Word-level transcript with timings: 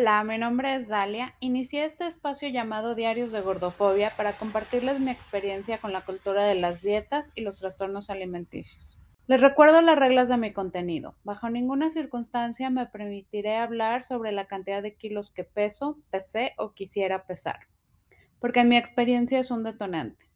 Hola, 0.00 0.22
mi 0.22 0.38
nombre 0.38 0.76
es 0.76 0.86
Dalia. 0.86 1.34
Inicié 1.40 1.84
este 1.84 2.06
espacio 2.06 2.48
llamado 2.48 2.94
Diarios 2.94 3.32
de 3.32 3.40
Gordofobia 3.40 4.12
para 4.16 4.38
compartirles 4.38 5.00
mi 5.00 5.10
experiencia 5.10 5.78
con 5.78 5.92
la 5.92 6.04
cultura 6.04 6.44
de 6.44 6.54
las 6.54 6.82
dietas 6.82 7.32
y 7.34 7.40
los 7.40 7.58
trastornos 7.58 8.08
alimenticios. 8.08 8.96
Les 9.26 9.40
recuerdo 9.40 9.82
las 9.82 9.98
reglas 9.98 10.28
de 10.28 10.36
mi 10.36 10.52
contenido. 10.52 11.16
Bajo 11.24 11.50
ninguna 11.50 11.90
circunstancia 11.90 12.70
me 12.70 12.86
permitiré 12.86 13.56
hablar 13.56 14.04
sobre 14.04 14.30
la 14.30 14.46
cantidad 14.46 14.84
de 14.84 14.94
kilos 14.94 15.32
que 15.32 15.42
peso, 15.42 15.98
pesé 16.10 16.52
o 16.58 16.74
quisiera 16.74 17.26
pesar, 17.26 17.58
porque 18.38 18.60
en 18.60 18.68
mi 18.68 18.76
experiencia 18.76 19.40
es 19.40 19.50
un 19.50 19.64
detonante. 19.64 20.30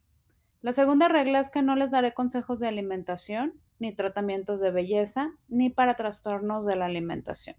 La 0.61 0.73
segunda 0.73 1.07
regla 1.07 1.39
es 1.39 1.51
que 1.51 1.63
no 1.63 1.77
les 1.77 1.93
daré 1.93 2.15
consejos 2.15 2.59
de 2.59 2.67
alimentación, 2.67 3.61
ni 3.79 3.95
tratamientos 3.95 4.59
de 4.59 4.73
belleza, 4.73 5.31
ni 5.47 5.71
para 5.71 5.94
trastornos 5.94 6.67
de 6.67 6.75
la 6.75 6.86
alimentación. 6.86 7.54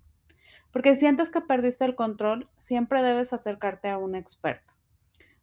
Porque 0.74 0.96
si 0.96 1.02
sientes 1.02 1.30
que 1.30 1.40
perdiste 1.40 1.86
el 1.86 1.96
control, 1.96 2.50
siempre 2.58 3.04
debes 3.04 3.32
acercarte 3.32 3.90
a 3.90 4.00
un 4.00 4.16
experto. 4.16 4.74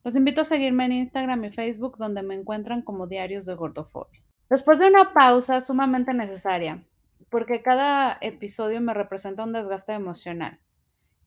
Los 0.02 0.16
invito 0.16 0.40
a 0.40 0.44
seguirme 0.44 0.86
en 0.86 0.92
Instagram 0.92 1.44
y 1.44 1.50
Facebook 1.50 1.96
donde 1.98 2.22
me 2.22 2.34
encuentran 2.34 2.82
como 2.82 3.06
Diarios 3.06 3.46
de 3.46 3.54
Gordofobia. 3.54 4.20
Después 4.50 4.80
de 4.80 4.88
una 4.88 5.14
pausa 5.14 5.62
sumamente 5.62 6.12
necesaria, 6.12 6.82
porque 7.30 7.62
cada 7.62 8.18
episodio 8.20 8.80
me 8.80 8.92
representa 8.92 9.44
un 9.44 9.52
desgaste 9.52 9.92
emocional, 9.92 10.58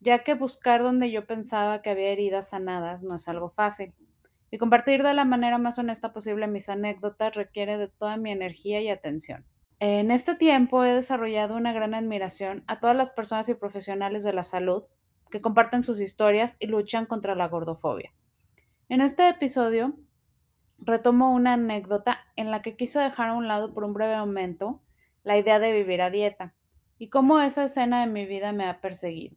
ya 0.02 0.20
que 0.20 0.34
buscar 0.34 0.84
donde 0.84 1.10
yo 1.10 1.26
pensaba 1.26 1.82
que 1.82 1.90
había 1.90 2.10
heridas 2.10 2.50
sanadas 2.50 3.04
no 3.04 3.16
es 3.16 3.28
algo 3.30 3.50
fácil. 3.50 3.94
Y 4.52 4.58
compartir 4.58 5.02
de 5.02 5.14
la 5.14 5.24
manera 5.24 5.58
más 5.58 5.80
honesta 5.80 6.12
posible 6.12 6.48
mis 6.48 6.68
anécdotas 6.68 7.36
requiere 7.36 7.78
de 7.78 7.88
toda 7.88 8.18
mi 8.18 8.32
energía 8.32 8.82
y 8.82 8.90
atención. 8.90 9.46
En 9.86 10.12
este 10.12 10.36
tiempo 10.36 10.86
he 10.86 10.94
desarrollado 10.94 11.58
una 11.58 11.74
gran 11.74 11.94
admiración 11.94 12.64
a 12.68 12.80
todas 12.80 12.96
las 12.96 13.10
personas 13.10 13.50
y 13.50 13.54
profesionales 13.54 14.24
de 14.24 14.32
la 14.32 14.44
salud 14.44 14.84
que 15.30 15.42
comparten 15.42 15.84
sus 15.84 16.00
historias 16.00 16.56
y 16.62 16.68
luchan 16.68 17.06
contra 17.06 17.36
la 17.36 17.50
gordofobia. 17.50 18.14
En 18.88 19.02
este 19.02 19.28
episodio 19.28 19.94
retomo 20.78 21.34
una 21.34 21.56
anécdota 21.56 22.20
en 22.38 22.50
la 22.50 22.62
que 22.62 22.78
quise 22.78 22.98
dejar 22.98 23.28
a 23.28 23.34
un 23.34 23.50
lado 23.50 23.74
por 23.74 23.84
un 23.84 23.94
breve 23.94 24.16
momento 24.16 24.82
la 25.26 25.38
idea 25.38 25.60
de 25.60 25.74
vivir 25.74 26.02
a 26.02 26.10
dieta 26.10 26.54
y 26.98 27.10
cómo 27.10 27.42
esa 27.42 27.66
escena 27.66 28.06
de 28.06 28.08
mi 28.10 28.26
vida 28.26 28.54
me 28.54 28.64
ha 28.64 28.80
perseguido. 28.80 29.36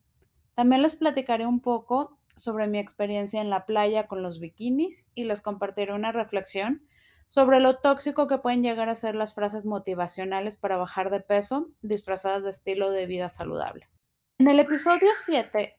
También 0.55 0.81
les 0.81 0.95
platicaré 0.95 1.45
un 1.45 1.59
poco 1.59 2.21
sobre 2.37 2.69
mi 2.69 2.79
experiencia 2.79 3.41
en 3.41 3.51
la 3.51 3.67
playa 3.67 4.07
con 4.07 4.23
los 4.23 4.39
bikinis 4.39 5.11
y 5.17 5.25
les 5.25 5.41
compartiré 5.41 5.93
una 5.93 6.13
reflexión 6.13 6.87
sobre 7.29 7.61
lo 7.61 7.79
tóxico 7.79 8.29
que 8.29 8.39
pueden 8.39 8.63
llegar 8.63 8.89
a 8.89 8.95
ser 8.95 9.15
las 9.15 9.35
frases 9.35 9.65
motivacionales 9.65 10.57
para 10.57 10.77
bajar 10.77 11.11
de 11.11 11.21
peso 11.21 11.69
disfrazadas 11.83 12.45
de 12.45 12.51
estilo 12.51 12.91
de 12.91 13.07
vida 13.07 13.29
saludable. 13.29 13.89
En 14.39 14.49
el 14.49 14.61
episodio 14.61 15.09
7, 15.17 15.77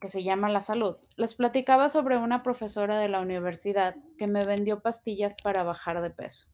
que 0.00 0.10
se 0.10 0.22
llama 0.22 0.50
La 0.50 0.62
salud, 0.62 0.96
les 1.16 1.34
platicaba 1.34 1.88
sobre 1.88 2.18
una 2.18 2.42
profesora 2.42 2.98
de 2.98 3.08
la 3.08 3.20
universidad 3.20 3.96
que 4.18 4.26
me 4.26 4.44
vendió 4.44 4.80
pastillas 4.80 5.34
para 5.42 5.62
bajar 5.62 6.02
de 6.02 6.10
peso. 6.10 6.46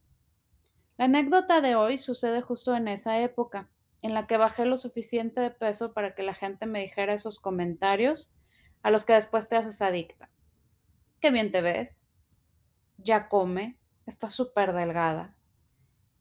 La 0.97 1.07
anécdota 1.07 1.61
de 1.61 1.75
hoy 1.75 1.99
sucede 1.99 2.43
justo 2.43 2.77
en 2.77 2.87
esa 2.87 3.21
época, 3.21 3.69
en 4.03 4.15
la 4.15 4.27
que 4.27 4.37
bajé 4.37 4.67
lo 4.67 4.77
suficiente 4.77 5.41
de 5.41 5.51
peso 5.51 5.93
para 5.93 6.15
que 6.15 6.23
la 6.23 6.35
gente 6.35 6.67
me 6.67 6.81
dijera 6.81 7.15
esos 7.15 7.41
comentarios 7.41 8.33
a 8.83 8.91
los 8.91 9.05
que 9.05 9.15
después 9.15 9.49
te 9.49 9.57
haces 9.57 9.83
adicta. 9.83 10.31
Qué 11.21 11.31
bien 11.31 11.51
te 11.51 11.61
ves, 11.61 12.05
ya 12.97 13.29
come, 13.29 13.80
está 14.11 14.29
súper 14.29 14.73
delgada. 14.73 15.35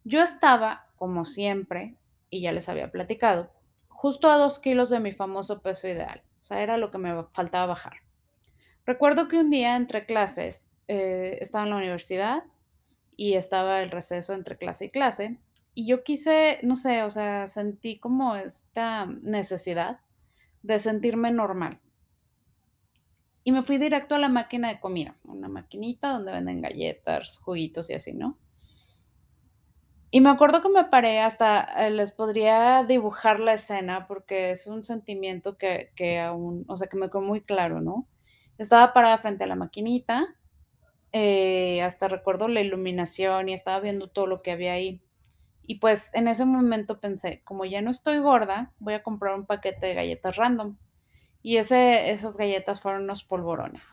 Yo 0.03 0.21
estaba, 0.21 0.87
como 0.95 1.25
siempre, 1.25 1.95
y 2.29 2.41
ya 2.41 2.51
les 2.51 2.69
había 2.69 2.91
platicado, 2.91 3.51
justo 3.87 4.29
a 4.29 4.37
dos 4.37 4.59
kilos 4.59 4.89
de 4.89 4.99
mi 4.99 5.11
famoso 5.11 5.61
peso 5.61 5.87
ideal. 5.87 6.23
O 6.39 6.43
sea, 6.43 6.61
era 6.61 6.77
lo 6.77 6.91
que 6.91 6.99
me 6.99 7.23
faltaba 7.33 7.65
bajar. 7.65 7.93
Recuerdo 8.85 9.27
que 9.27 9.39
un 9.39 9.49
día 9.49 9.75
entre 9.75 10.05
clases 10.05 10.69
eh, 10.87 11.39
estaba 11.41 11.65
en 11.65 11.71
la 11.71 11.77
universidad 11.77 12.43
y 13.17 13.33
estaba 13.33 13.81
el 13.81 13.91
receso 13.91 14.33
entre 14.33 14.57
clase 14.57 14.85
y 14.85 14.89
clase. 14.89 15.39
Y 15.73 15.87
yo 15.87 16.03
quise, 16.03 16.59
no 16.63 16.75
sé, 16.75 17.03
o 17.03 17.09
sea, 17.09 17.47
sentí 17.47 17.99
como 17.99 18.35
esta 18.35 19.05
necesidad 19.05 19.99
de 20.61 20.79
sentirme 20.79 21.31
normal. 21.31 21.79
Y 23.43 23.51
me 23.51 23.63
fui 23.63 23.77
directo 23.77 24.15
a 24.15 24.19
la 24.19 24.29
máquina 24.29 24.69
de 24.69 24.79
comida, 24.79 25.15
una 25.23 25.47
maquinita 25.47 26.09
donde 26.09 26.31
venden 26.31 26.61
galletas, 26.61 27.39
juguitos 27.39 27.89
y 27.89 27.93
así, 27.93 28.13
¿no? 28.13 28.37
Y 30.11 30.21
me 30.21 30.29
acuerdo 30.29 30.61
que 30.61 30.69
me 30.69 30.85
paré 30.85 31.19
hasta, 31.19 31.61
eh, 31.87 31.91
les 31.91 32.11
podría 32.11 32.83
dibujar 32.83 33.39
la 33.39 33.53
escena 33.53 34.07
porque 34.07 34.51
es 34.51 34.65
un 34.65 34.83
sentimiento 34.83 35.57
que, 35.57 35.91
que 35.95 36.19
aún, 36.19 36.65
o 36.67 36.77
sea, 36.77 36.87
que 36.87 36.97
me 36.97 37.09
quedó 37.09 37.21
muy 37.21 37.41
claro, 37.41 37.79
¿no? 37.79 38.07
Estaba 38.57 38.91
parada 38.91 39.19
frente 39.19 39.43
a 39.43 39.47
la 39.47 39.55
maquinita, 39.55 40.35
eh, 41.11 41.81
hasta 41.81 42.07
recuerdo 42.07 42.47
la 42.47 42.61
iluminación 42.61 43.49
y 43.49 43.53
estaba 43.53 43.79
viendo 43.79 44.09
todo 44.09 44.27
lo 44.27 44.41
que 44.41 44.51
había 44.51 44.73
ahí. 44.73 45.01
Y 45.63 45.75
pues 45.75 46.09
en 46.13 46.27
ese 46.27 46.45
momento 46.45 46.99
pensé, 46.99 47.41
como 47.43 47.65
ya 47.65 47.81
no 47.81 47.91
estoy 47.91 48.17
gorda, 48.19 48.73
voy 48.79 48.95
a 48.95 49.03
comprar 49.03 49.35
un 49.35 49.45
paquete 49.45 49.87
de 49.87 49.93
galletas 49.93 50.35
random. 50.35 50.77
Y 51.41 51.57
esas 51.57 52.37
galletas 52.37 52.81
fueron 52.81 53.03
unos 53.03 53.23
polvorones. 53.23 53.87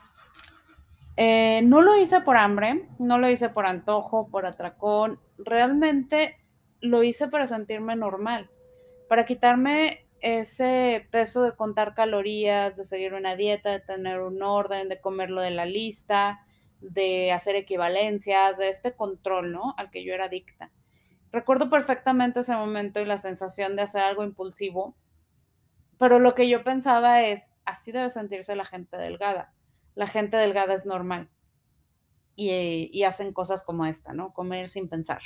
Eh, 1.17 1.62
no 1.65 1.81
lo 1.81 1.97
hice 1.97 2.21
por 2.21 2.37
hambre, 2.37 2.89
no 2.99 3.19
lo 3.19 3.31
hice 3.31 3.49
por 3.49 3.67
antojo, 3.67 4.29
por 4.29 4.47
atracón. 4.47 5.19
Realmente 5.39 6.37
lo 6.81 7.03
hice 7.03 7.29
para 7.29 7.49
sentirme 7.49 7.97
normal, 7.97 8.51
para 9.09 9.25
quitarme 9.25 10.07
ese 10.21 11.07
peso 11.11 11.43
de 11.43 11.55
contar 11.55 11.95
calorías, 11.95 12.77
de 12.77 12.84
seguir 12.84 13.15
una 13.15 13.37
dieta, 13.37 13.71
de 13.71 13.81
tener 13.81 14.21
un 14.21 14.43
orden, 14.43 14.89
de 14.89 15.01
comerlo 15.01 15.41
de 15.41 15.51
la 15.51 15.67
lista, 15.67 16.41
de 16.81 17.33
hacer 17.33 17.57
equivalencias, 17.57 18.59
de 18.59 18.69
este 18.69 18.93
control, 18.93 19.53
¿no? 19.53 19.75
Al 19.77 19.91
que 19.91 20.05
yo 20.05 20.13
era 20.13 20.27
adicta. 20.27 20.71
Recuerdo 21.33 21.71
perfectamente 21.71 22.41
ese 22.41 22.55
momento 22.55 23.01
y 23.01 23.05
la 23.05 23.19
sensación 23.19 23.77
de 23.77 23.83
hacer 23.83 24.03
algo 24.03 24.25
impulsivo 24.25 24.97
pero 25.99 26.19
lo 26.19 26.34
que 26.34 26.49
yo 26.49 26.62
pensaba 26.62 27.23
es, 27.23 27.53
así 27.65 27.93
debe 27.93 28.11
sentirse 28.11 28.55
la 28.55 28.65
gente 28.65 28.97
delgada. 28.97 29.53
La 29.95 30.07
gente 30.07 30.37
delgada 30.37 30.75
es 30.75 30.84
normal. 30.84 31.31
Y, 32.39 33.03
hacen 33.05 33.33
cosas 33.33 33.62
como 33.62 33.87
esta, 33.87 34.12
¿no? 34.12 34.34
Comer 34.34 34.69
sin 34.69 34.91
pensar. 34.91 35.23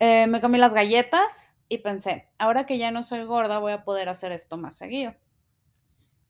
Eh, 0.00 0.26
me 0.26 0.40
comí 0.40 0.58
las 0.58 0.74
galletas 0.74 1.56
y 1.68 1.78
pensé, 1.78 2.28
ahora 2.38 2.66
que 2.66 2.76
ya 2.76 2.90
no 2.90 3.04
soy 3.04 3.24
gorda, 3.24 3.60
voy 3.60 3.72
a 3.72 3.84
poder 3.84 4.08
hacer 4.08 4.32
esto 4.32 4.56
más 4.56 4.76
seguido. 4.76 5.14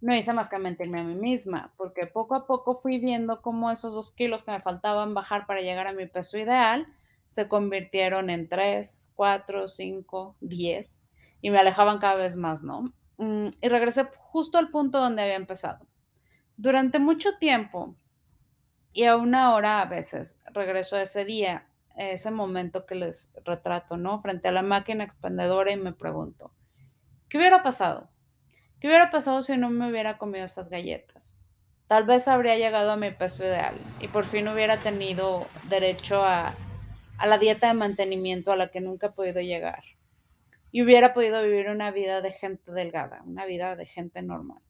No 0.03 0.15
hice 0.15 0.35
más 0.35 0.51
que 0.51 0.59
mentirme 0.59 1.01
a 1.01 1.05
mí 1.05 1.15
misma, 1.15 1.73
porque 1.79 2.07
poco 2.07 2.35
a 2.35 2.47
poco 2.47 2.77
fui 2.77 2.99
viendo 2.99 3.41
cómo 3.41 3.71
esos 3.71 3.95
dos 3.95 4.13
kilos 4.13 4.45
que 4.45 4.51
me 4.51 4.61
faltaban 4.61 5.15
bajar 5.15 5.47
para 5.47 5.61
llegar 5.61 5.87
a 5.87 5.95
mi 5.95 6.07
peso 6.07 6.37
ideal 6.37 6.87
se 7.29 7.49
convirtieron 7.49 8.29
en 8.29 8.47
3, 8.49 9.11
4, 9.15 9.69
5, 9.69 10.37
10 10.41 10.97
y 11.41 11.51
me 11.51 11.59
alejaban 11.59 11.99
cada 11.99 12.17
vez 12.17 12.37
más, 12.37 12.63
¿no? 12.63 12.93
Mm, 13.19 13.49
y 13.61 13.69
regresé 13.69 14.07
justo 14.19 14.59
al 14.59 14.71
punto 14.71 14.99
donde 14.99 15.23
había 15.23 15.37
empezado. 15.37 15.87
Durante 16.57 16.99
mucho 16.99 17.39
tiempo, 17.39 17.97
y 18.93 19.05
aún 19.05 19.35
ahora 19.35 19.83
a 19.83 19.87
veces, 19.87 20.39
regreso 20.53 20.97
a 20.97 21.03
ese 21.03 21.25
día, 21.25 21.67
ese 21.97 22.31
momento 22.31 22.87
que 22.87 22.95
les 22.95 23.33
retrato, 23.45 23.97
¿no? 23.97 24.21
Frente 24.21 24.49
a 24.49 24.53
la 24.53 24.63
máquina 24.63 25.05
expendedora 25.05 25.73
y 25.73 25.77
me 25.77 25.93
pregunto, 25.93 26.53
¿qué 27.29 27.39
hubiera 27.39 27.63
pasado? 27.63 28.11
¿Qué 28.81 28.89
hubiera 28.89 29.11
pasado 29.11 29.41
si 29.43 29.57
no 29.57 29.71
me 29.71 29.91
hubiera 29.91 30.19
comido 30.19 30.45
esas 30.45 30.69
galletas? 30.69 31.51
Tal 31.89 32.05
vez 32.05 32.29
habría 32.29 32.57
llegado 32.57 32.91
a 32.91 32.97
mi 32.97 33.11
peso 33.13 33.45
ideal 33.45 33.79
y 34.01 34.09
por 34.09 34.25
fin 34.25 34.49
hubiera 34.49 34.83
tenido 34.83 35.47
derecho 35.69 36.23
a, 36.23 36.55
a 37.17 37.27
la 37.27 37.39
dieta 37.39 37.69
de 37.69 37.75
mantenimiento 37.75 38.53
a 38.53 38.57
la 38.57 38.69
que 38.69 38.81
nunca 38.81 39.09
he 39.09 39.13
podido 39.13 39.41
llegar 39.41 39.85
y 40.77 40.83
hubiera 40.83 41.15
podido 41.15 41.43
vivir 41.43 41.71
una 41.71 41.91
vida 41.91 42.21
de 42.21 42.33
gente 42.33 42.71
delgada, 42.71 43.23
una 43.25 43.47
vida 43.47 43.77
de 43.77 43.87
gente 43.87 44.21
normal. 44.21 44.61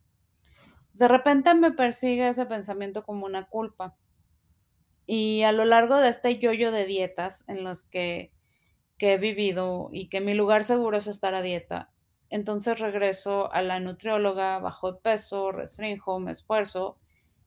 De 0.92 1.08
repente 1.08 1.52
me 1.54 1.72
persigue 1.72 2.28
ese 2.28 2.46
pensamiento 2.46 3.02
como 3.02 3.26
una 3.26 3.48
culpa. 3.48 3.96
Y 5.04 5.42
a 5.42 5.50
lo 5.50 5.64
largo 5.64 5.96
de 5.96 6.10
este 6.10 6.38
yoyo 6.38 6.70
de 6.70 6.86
dietas 6.86 7.44
en 7.48 7.64
los 7.64 7.86
que, 7.86 8.30
que 8.98 9.14
he 9.14 9.18
vivido 9.18 9.88
y 9.90 10.08
que 10.08 10.20
mi 10.20 10.34
lugar 10.34 10.62
seguro 10.62 10.96
es 10.96 11.08
estar 11.08 11.34
a 11.34 11.42
dieta, 11.42 11.90
entonces 12.30 12.78
regreso 12.78 13.52
a 13.52 13.60
la 13.62 13.80
nutrióloga, 13.80 14.60
bajo 14.60 14.92
de 14.92 15.00
peso, 15.00 15.50
restringo, 15.50 16.20
me 16.20 16.30
esfuerzo 16.30 16.98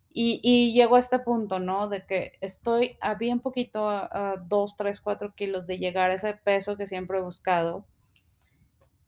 y, 0.09 0.41
y, 0.43 0.73
llego 0.73 0.97
a 0.97 0.99
este 0.99 1.19
punto, 1.19 1.59
¿no? 1.59 1.87
De 1.87 2.05
que 2.05 2.33
estoy 2.41 2.97
a 2.99 3.15
bien 3.15 3.39
poquito, 3.39 3.87
a 3.87 4.35
2, 4.49 4.75
3, 4.75 4.99
4 4.99 5.33
kilos 5.33 5.65
de 5.65 5.77
llegar 5.77 6.11
a 6.11 6.15
ese 6.15 6.33
peso 6.33 6.75
que 6.75 6.87
siempre 6.87 7.19
he 7.19 7.21
buscado 7.21 7.85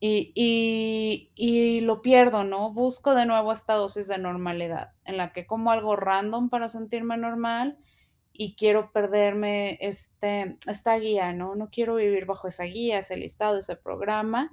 y, 0.03 1.81
lo 1.81 2.01
pierdo, 2.01 2.43
¿no? 2.43 2.73
Busco 2.73 3.13
de 3.13 3.27
nuevo 3.27 3.53
esta 3.53 3.75
dosis 3.75 4.07
de 4.07 4.17
normalidad, 4.17 4.93
en 5.05 5.17
la 5.17 5.31
que 5.31 5.45
como 5.45 5.71
algo 5.71 5.95
random 5.95 6.49
para 6.49 6.69
sentirme 6.69 7.17
normal 7.17 7.77
y 8.33 8.55
quiero 8.55 8.91
perderme 8.91 9.77
este, 9.79 10.57
esta 10.65 10.95
guía, 10.97 11.33
¿no? 11.33 11.55
No 11.55 11.69
quiero 11.69 11.95
vivir 11.95 12.25
bajo 12.25 12.47
esa 12.47 12.63
guía, 12.63 12.99
ese 12.99 13.15
listado, 13.15 13.57
ese 13.57 13.75
programa. 13.75 14.51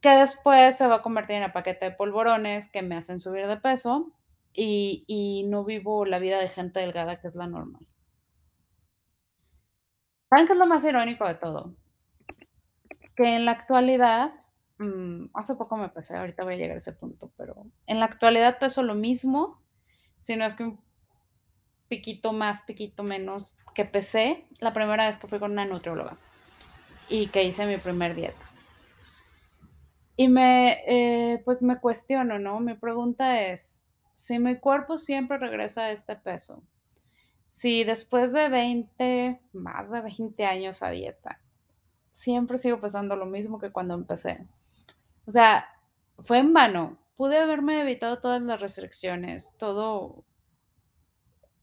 que 0.00 0.10
después 0.10 0.76
se 0.76 0.86
va 0.86 0.96
a 0.96 1.02
convertir 1.02 1.36
en 1.36 1.44
el 1.44 1.52
paquete 1.52 1.86
de 1.86 1.92
polvorones 1.92 2.70
que 2.70 2.82
me 2.82 2.96
hacen 2.96 3.20
subir 3.20 3.46
de 3.46 3.58
peso 3.58 4.12
y, 4.52 5.04
y 5.06 5.44
no 5.48 5.64
vivo 5.64 6.06
la 6.06 6.18
vida 6.18 6.38
de 6.40 6.48
gente 6.48 6.80
delgada 6.80 7.20
que 7.20 7.28
es 7.28 7.34
la 7.34 7.46
normal. 7.46 7.86
¿Saben 10.30 10.46
qué 10.46 10.52
es 10.54 10.58
lo 10.58 10.66
más 10.66 10.84
irónico 10.84 11.26
de 11.26 11.34
todo? 11.34 11.74
Que 13.16 13.36
en 13.36 13.44
la 13.44 13.52
actualidad, 13.52 14.32
mm, 14.80 15.30
hace 15.34 15.54
poco 15.54 15.76
me 15.76 15.88
pesé, 15.88 16.16
ahorita 16.16 16.44
voy 16.44 16.54
a 16.54 16.56
llegar 16.56 16.76
a 16.76 16.80
ese 16.80 16.92
punto, 16.92 17.30
pero 17.36 17.66
en 17.86 18.00
la 18.00 18.06
actualidad 18.06 18.58
peso 18.58 18.82
lo 18.82 18.94
mismo, 18.94 19.62
si 20.18 20.36
no 20.36 20.44
es 20.44 20.54
que 20.54 20.64
un 20.64 20.80
piquito 21.88 22.32
más, 22.32 22.62
piquito 22.62 23.02
menos 23.02 23.56
que 23.74 23.84
pesé 23.84 24.46
la 24.58 24.72
primera 24.72 25.06
vez 25.06 25.16
que 25.16 25.28
fui 25.28 25.38
con 25.38 25.52
una 25.52 25.66
nutrióloga 25.66 26.18
y 27.08 27.28
que 27.28 27.44
hice 27.44 27.66
mi 27.66 27.76
primer 27.76 28.14
dieta. 28.14 28.50
Y 30.16 30.28
me, 30.28 30.82
eh, 30.86 31.42
pues 31.44 31.62
me 31.62 31.80
cuestiono, 31.80 32.38
¿no? 32.38 32.60
Mi 32.60 32.74
pregunta 32.74 33.40
es, 33.42 33.82
si 34.12 34.38
mi 34.38 34.56
cuerpo 34.58 34.98
siempre 34.98 35.38
regresa 35.38 35.84
a 35.84 35.90
este 35.92 36.14
peso, 36.14 36.62
si 37.48 37.84
después 37.84 38.32
de 38.32 38.48
20, 38.48 39.40
más 39.54 39.90
de 39.90 40.00
20 40.02 40.44
años 40.44 40.82
a 40.82 40.90
dieta, 40.90 41.40
siempre 42.10 42.58
sigo 42.58 42.80
pesando 42.80 43.16
lo 43.16 43.26
mismo 43.26 43.58
que 43.58 43.72
cuando 43.72 43.94
empecé. 43.94 44.46
O 45.30 45.32
sea, 45.32 45.64
fue 46.24 46.40
en 46.40 46.52
vano. 46.52 46.98
Pude 47.14 47.38
haberme 47.38 47.82
evitado 47.82 48.18
todas 48.18 48.42
las 48.42 48.60
restricciones, 48.60 49.56
todo, 49.58 50.24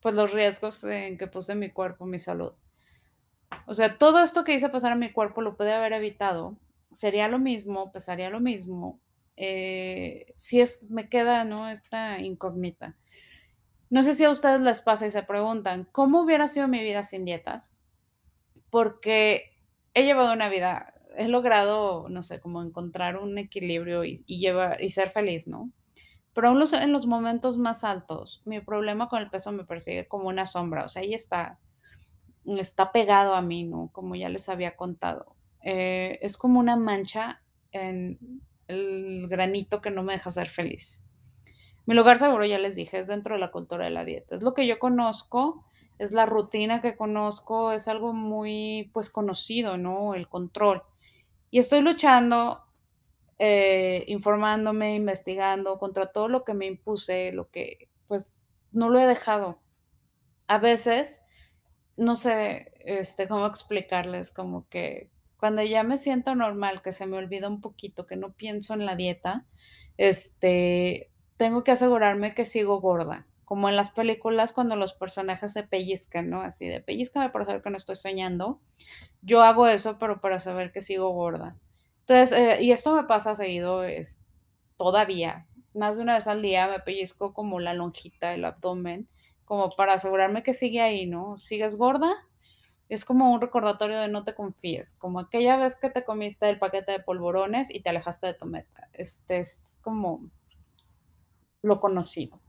pues 0.01 0.15
los 0.15 0.31
riesgos 0.31 0.81
en 0.85 1.17
que 1.17 1.27
puse 1.27 1.53
mi 1.53 1.69
cuerpo, 1.69 2.05
mi 2.05 2.17
salud. 2.17 2.53
O 3.65 3.73
sea, 3.73 3.97
todo 3.97 4.23
esto 4.23 4.45
que 4.45 4.53
hice 4.53 4.69
pasar 4.69 4.93
a 4.93 4.95
mi 4.95 5.11
cuerpo 5.11 5.41
lo 5.41 5.57
pude 5.57 5.73
haber 5.73 5.91
evitado. 5.91 6.57
Sería 6.93 7.27
lo 7.27 7.39
mismo, 7.39 7.91
pesaría 7.91 8.29
lo 8.29 8.39
mismo. 8.39 9.01
Eh, 9.35 10.33
si 10.37 10.61
es, 10.61 10.89
me 10.89 11.09
queda, 11.09 11.43
¿no? 11.43 11.67
Esta 11.67 12.21
incógnita. 12.21 12.95
No 13.89 14.01
sé 14.01 14.13
si 14.13 14.23
a 14.23 14.29
ustedes 14.29 14.61
les 14.61 14.79
pasa 14.79 15.07
y 15.07 15.11
se 15.11 15.23
preguntan, 15.23 15.89
¿cómo 15.91 16.21
hubiera 16.21 16.47
sido 16.47 16.69
mi 16.69 16.81
vida 16.81 17.03
sin 17.03 17.25
dietas? 17.25 17.75
Porque 18.69 19.57
he 19.93 20.05
llevado 20.05 20.31
una 20.31 20.47
vida, 20.47 20.93
he 21.17 21.27
logrado, 21.27 22.07
no 22.09 22.23
sé, 22.23 22.39
como 22.39 22.61
encontrar 22.61 23.17
un 23.17 23.37
equilibrio 23.37 24.05
y, 24.05 24.23
y, 24.25 24.47
y 24.79 24.89
ser 24.89 25.09
feliz, 25.09 25.47
¿no? 25.47 25.71
Pero 26.33 26.49
aún 26.49 26.59
los, 26.59 26.71
en 26.73 26.91
los 26.91 27.07
momentos 27.07 27.57
más 27.57 27.83
altos, 27.83 28.43
mi 28.45 28.61
problema 28.61 29.09
con 29.09 29.21
el 29.21 29.29
peso 29.29 29.51
me 29.51 29.65
persigue 29.65 30.07
como 30.07 30.27
una 30.27 30.45
sombra, 30.45 30.85
o 30.85 30.89
sea, 30.89 31.01
ahí 31.01 31.13
está, 31.15 31.59
está 32.45 32.91
pegado 32.91 33.33
a 33.33 33.41
mí, 33.41 33.63
¿no? 33.63 33.89
Como 33.91 34.15
ya 34.15 34.29
les 34.29 34.47
había 34.47 34.75
contado. 34.75 35.35
Eh, 35.63 36.19
es 36.21 36.37
como 36.37 36.59
una 36.59 36.75
mancha 36.75 37.41
en 37.71 38.19
el 38.67 39.27
granito 39.27 39.81
que 39.81 39.89
no 39.89 40.03
me 40.03 40.13
deja 40.13 40.29
ser 40.29 40.47
feliz. 40.47 41.03
Mi 41.87 41.95
lugar 41.95 42.19
seguro, 42.19 42.45
ya 42.45 42.59
les 42.59 42.75
dije, 42.75 42.99
es 42.99 43.07
dentro 43.07 43.35
de 43.35 43.39
la 43.39 43.51
cultura 43.51 43.85
de 43.85 43.91
la 43.91 44.05
dieta. 44.05 44.35
Es 44.35 44.41
lo 44.41 44.53
que 44.53 44.67
yo 44.67 44.77
conozco, 44.77 45.65
es 45.97 46.11
la 46.11 46.25
rutina 46.25 46.81
que 46.81 46.95
conozco, 46.95 47.71
es 47.71 47.87
algo 47.87 48.13
muy, 48.13 48.91
pues, 48.93 49.09
conocido, 49.09 49.77
¿no? 49.77 50.13
El 50.13 50.27
control. 50.27 50.83
Y 51.49 51.59
estoy 51.59 51.81
luchando, 51.81 52.63
eh, 53.39 54.03
informándome, 54.07 54.95
investigando 54.95 55.77
contra 55.79 56.11
todo 56.11 56.27
lo 56.27 56.43
que 56.43 56.53
me 56.53 56.65
impuse, 56.65 57.31
lo 57.31 57.49
que, 57.49 57.89
pues, 58.07 58.37
no 58.71 58.89
lo 58.89 58.99
he 58.99 59.05
dejado. 59.07 59.61
A 60.47 60.59
veces, 60.59 61.21
no 61.97 62.15
sé, 62.15 62.73
este, 62.79 63.27
cómo 63.27 63.45
explicarles, 63.47 64.31
como 64.31 64.67
que 64.69 65.11
cuando 65.37 65.63
ya 65.63 65.83
me 65.83 65.97
siento 65.97 66.35
normal, 66.35 66.81
que 66.81 66.91
se 66.91 67.05
me 67.07 67.17
olvida 67.17 67.47
un 67.49 67.61
poquito, 67.61 68.07
que 68.07 68.15
no 68.17 68.33
pienso 68.33 68.73
en 68.73 68.85
la 68.85 68.95
dieta, 68.95 69.45
este, 69.97 71.11
tengo 71.37 71.63
que 71.63 71.71
asegurarme 71.71 72.33
que 72.33 72.45
sigo 72.45 72.81
gorda, 72.81 73.27
como 73.47 73.69
en 73.69 73.77
las 73.77 73.91
películas 73.91 74.51
cuando 74.51 74.75
los 74.75 74.91
personajes 74.91 75.53
se 75.53 75.63
pellizcan, 75.63 76.29
¿no? 76.29 76.41
Así 76.41 76.67
de 76.67 76.81
pellizcame 76.81 77.29
por 77.29 77.45
saber 77.45 77.61
que 77.61 77.69
no 77.69 77.77
estoy 77.77 77.95
soñando. 77.95 78.59
Yo 79.21 79.41
hago 79.41 79.67
eso, 79.67 79.97
pero 79.97 80.19
para 80.19 80.41
saber 80.41 80.73
que 80.73 80.81
sigo 80.81 81.11
gorda. 81.11 81.55
Entonces, 82.01 82.37
eh, 82.37 82.57
y 82.61 82.73
esto 82.73 82.93
me 82.93 83.05
pasa 83.05 83.35
seguido, 83.35 83.85
es 83.85 84.19
todavía, 84.75 85.47
más 85.73 85.95
de 85.95 86.03
una 86.03 86.15
vez 86.15 86.27
al 86.27 86.41
día 86.41 86.67
me 86.67 86.81
pellizco 86.81 87.33
como 87.33 87.61
la 87.61 87.73
lonjita, 87.73 88.33
el 88.33 88.43
abdomen, 88.43 89.07
como 89.45 89.69
para 89.69 89.93
asegurarme 89.93 90.43
que 90.43 90.53
sigue 90.53 90.81
ahí, 90.81 91.05
¿no? 91.05 91.39
¿Sigues 91.39 91.75
gorda? 91.77 92.17
Es 92.89 93.05
como 93.05 93.31
un 93.31 93.39
recordatorio 93.39 93.97
de 93.97 94.09
no 94.09 94.25
te 94.25 94.35
confíes, 94.35 94.93
como 94.95 95.21
aquella 95.21 95.55
vez 95.55 95.77
que 95.77 95.89
te 95.89 96.03
comiste 96.03 96.49
el 96.49 96.59
paquete 96.59 96.91
de 96.91 96.99
polvorones 96.99 97.73
y 97.73 97.79
te 97.79 97.91
alejaste 97.91 98.27
de 98.27 98.33
tu 98.33 98.45
meta. 98.45 98.89
Este 98.91 99.39
es 99.39 99.77
como 99.81 100.29
lo 101.61 101.79
conocido. 101.79 102.41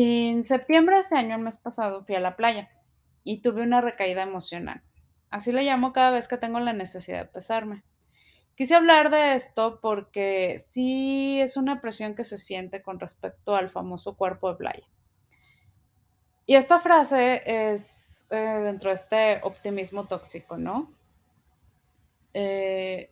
En 0.00 0.44
septiembre 0.44 0.94
de 0.94 1.02
ese 1.02 1.16
año, 1.16 1.34
el 1.34 1.42
mes 1.42 1.58
pasado, 1.58 2.04
fui 2.04 2.14
a 2.14 2.20
la 2.20 2.36
playa 2.36 2.70
y 3.24 3.42
tuve 3.42 3.64
una 3.64 3.80
recaída 3.80 4.22
emocional. 4.22 4.80
Así 5.28 5.50
le 5.50 5.64
llamo 5.64 5.92
cada 5.92 6.12
vez 6.12 6.28
que 6.28 6.36
tengo 6.36 6.60
la 6.60 6.72
necesidad 6.72 7.18
de 7.18 7.32
pesarme. 7.32 7.82
Quise 8.54 8.76
hablar 8.76 9.10
de 9.10 9.34
esto 9.34 9.80
porque 9.80 10.64
sí 10.70 11.40
es 11.40 11.56
una 11.56 11.80
presión 11.80 12.14
que 12.14 12.22
se 12.22 12.38
siente 12.38 12.80
con 12.80 13.00
respecto 13.00 13.56
al 13.56 13.70
famoso 13.70 14.16
cuerpo 14.16 14.50
de 14.50 14.58
playa. 14.58 14.88
Y 16.46 16.54
esta 16.54 16.78
frase 16.78 17.42
es 17.44 18.24
eh, 18.30 18.36
dentro 18.36 18.90
de 18.90 18.94
este 18.94 19.40
optimismo 19.42 20.06
tóxico, 20.06 20.56
¿no? 20.56 20.92
Eh, 22.34 23.10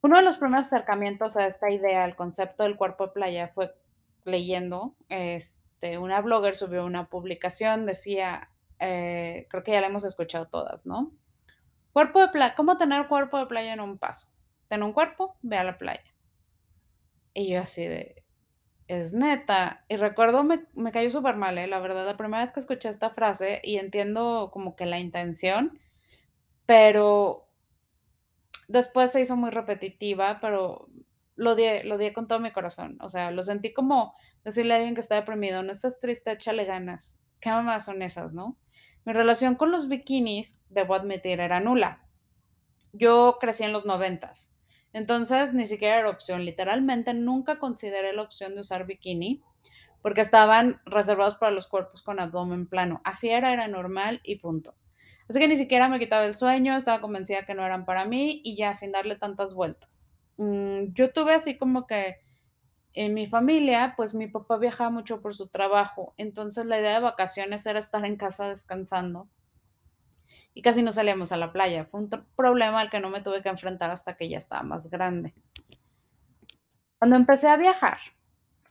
uno 0.00 0.16
de 0.16 0.22
los 0.22 0.38
primeros 0.38 0.66
acercamientos 0.66 1.36
a 1.36 1.48
esta 1.48 1.72
idea, 1.72 2.04
al 2.04 2.14
concepto 2.14 2.62
del 2.62 2.76
cuerpo 2.76 3.08
de 3.08 3.12
playa, 3.14 3.48
fue 3.48 3.81
leyendo. 4.24 4.96
Este, 5.08 5.98
una 5.98 6.20
blogger 6.20 6.56
subió 6.56 6.84
una 6.84 7.08
publicación, 7.08 7.86
decía, 7.86 8.50
eh, 8.78 9.46
creo 9.50 9.62
que 9.62 9.72
ya 9.72 9.80
la 9.80 9.88
hemos 9.88 10.04
escuchado 10.04 10.46
todas, 10.48 10.84
¿no? 10.86 11.12
Cuerpo 11.92 12.20
de 12.20 12.28
playa, 12.28 12.54
¿cómo 12.54 12.76
tener 12.76 13.06
cuerpo 13.08 13.38
de 13.38 13.46
playa 13.46 13.72
en 13.72 13.80
un 13.80 13.98
paso? 13.98 14.28
Ten 14.68 14.82
un 14.82 14.92
cuerpo, 14.92 15.36
ve 15.42 15.58
a 15.58 15.64
la 15.64 15.78
playa. 15.78 16.14
Y 17.34 17.52
yo 17.52 17.60
así 17.60 17.86
de, 17.86 18.22
es 18.88 19.12
neta. 19.12 19.84
Y 19.88 19.96
recuerdo, 19.96 20.42
me, 20.44 20.64
me 20.74 20.92
cayó 20.92 21.10
súper 21.10 21.36
mal, 21.36 21.58
¿eh? 21.58 21.66
la 21.66 21.80
verdad, 21.80 22.06
la 22.06 22.16
primera 22.16 22.42
vez 22.42 22.52
que 22.52 22.60
escuché 22.60 22.88
esta 22.88 23.10
frase 23.10 23.60
y 23.62 23.76
entiendo 23.76 24.50
como 24.52 24.76
que 24.76 24.86
la 24.86 24.98
intención, 24.98 25.78
pero 26.66 27.48
después 28.68 29.12
se 29.12 29.20
hizo 29.20 29.36
muy 29.36 29.50
repetitiva, 29.50 30.38
pero 30.40 30.88
lo 31.36 31.54
di, 31.54 31.64
lo 31.84 31.98
di 31.98 32.12
con 32.12 32.28
todo 32.28 32.40
mi 32.40 32.52
corazón. 32.52 32.98
O 33.00 33.08
sea, 33.08 33.30
lo 33.30 33.42
sentí 33.42 33.72
como 33.72 34.14
decirle 34.44 34.74
a 34.74 34.76
alguien 34.76 34.94
que 34.94 35.00
está 35.00 35.14
deprimido, 35.14 35.62
no 35.62 35.70
estás 35.72 35.98
triste, 35.98 36.32
échale 36.32 36.64
ganas. 36.64 37.16
¿Qué 37.40 37.50
mamás 37.50 37.84
son 37.84 38.02
esas, 38.02 38.32
no? 38.32 38.58
Mi 39.04 39.12
relación 39.12 39.56
con 39.56 39.72
los 39.72 39.88
bikinis, 39.88 40.60
debo 40.68 40.94
admitir, 40.94 41.40
era 41.40 41.60
nula. 41.60 42.06
Yo 42.92 43.38
crecí 43.40 43.64
en 43.64 43.72
los 43.72 43.84
noventas, 43.84 44.52
entonces 44.92 45.54
ni 45.54 45.66
siquiera 45.66 45.98
era 45.98 46.10
opción. 46.10 46.44
Literalmente 46.44 47.14
nunca 47.14 47.58
consideré 47.58 48.12
la 48.12 48.22
opción 48.22 48.54
de 48.54 48.60
usar 48.60 48.86
bikini 48.86 49.42
porque 50.02 50.20
estaban 50.20 50.80
reservados 50.84 51.36
para 51.36 51.52
los 51.52 51.66
cuerpos 51.66 52.02
con 52.02 52.20
abdomen 52.20 52.68
plano. 52.68 53.00
Así 53.04 53.30
era, 53.30 53.52
era 53.52 53.68
normal 53.68 54.20
y 54.24 54.36
punto. 54.36 54.74
Así 55.28 55.38
que 55.38 55.48
ni 55.48 55.56
siquiera 55.56 55.88
me 55.88 55.98
quitaba 55.98 56.26
el 56.26 56.34
sueño, 56.34 56.76
estaba 56.76 57.00
convencida 57.00 57.46
que 57.46 57.54
no 57.54 57.64
eran 57.64 57.86
para 57.86 58.04
mí 58.04 58.42
y 58.44 58.56
ya 58.56 58.74
sin 58.74 58.92
darle 58.92 59.16
tantas 59.16 59.54
vueltas. 59.54 60.11
Mm, 60.36 60.92
yo 60.94 61.12
tuve 61.12 61.34
así 61.34 61.56
como 61.58 61.86
que 61.86 62.16
en 62.94 63.14
mi 63.14 63.26
familia, 63.26 63.94
pues 63.96 64.14
mi 64.14 64.26
papá 64.26 64.58
viajaba 64.58 64.90
mucho 64.90 65.22
por 65.22 65.34
su 65.34 65.48
trabajo, 65.48 66.14
entonces 66.16 66.66
la 66.66 66.78
idea 66.78 66.94
de 66.94 67.00
vacaciones 67.00 67.64
era 67.66 67.78
estar 67.78 68.04
en 68.04 68.16
casa 68.16 68.48
descansando 68.48 69.28
y 70.54 70.62
casi 70.62 70.82
no 70.82 70.92
salíamos 70.92 71.32
a 71.32 71.38
la 71.38 71.52
playa. 71.52 71.86
Fue 71.86 72.00
un 72.00 72.10
problema 72.36 72.80
al 72.80 72.90
que 72.90 73.00
no 73.00 73.08
me 73.08 73.22
tuve 73.22 73.42
que 73.42 73.48
enfrentar 73.48 73.90
hasta 73.90 74.16
que 74.16 74.28
ya 74.28 74.38
estaba 74.38 74.62
más 74.62 74.90
grande. 74.90 75.34
Cuando 76.98 77.16
empecé 77.16 77.48
a 77.48 77.56
viajar, 77.56 77.98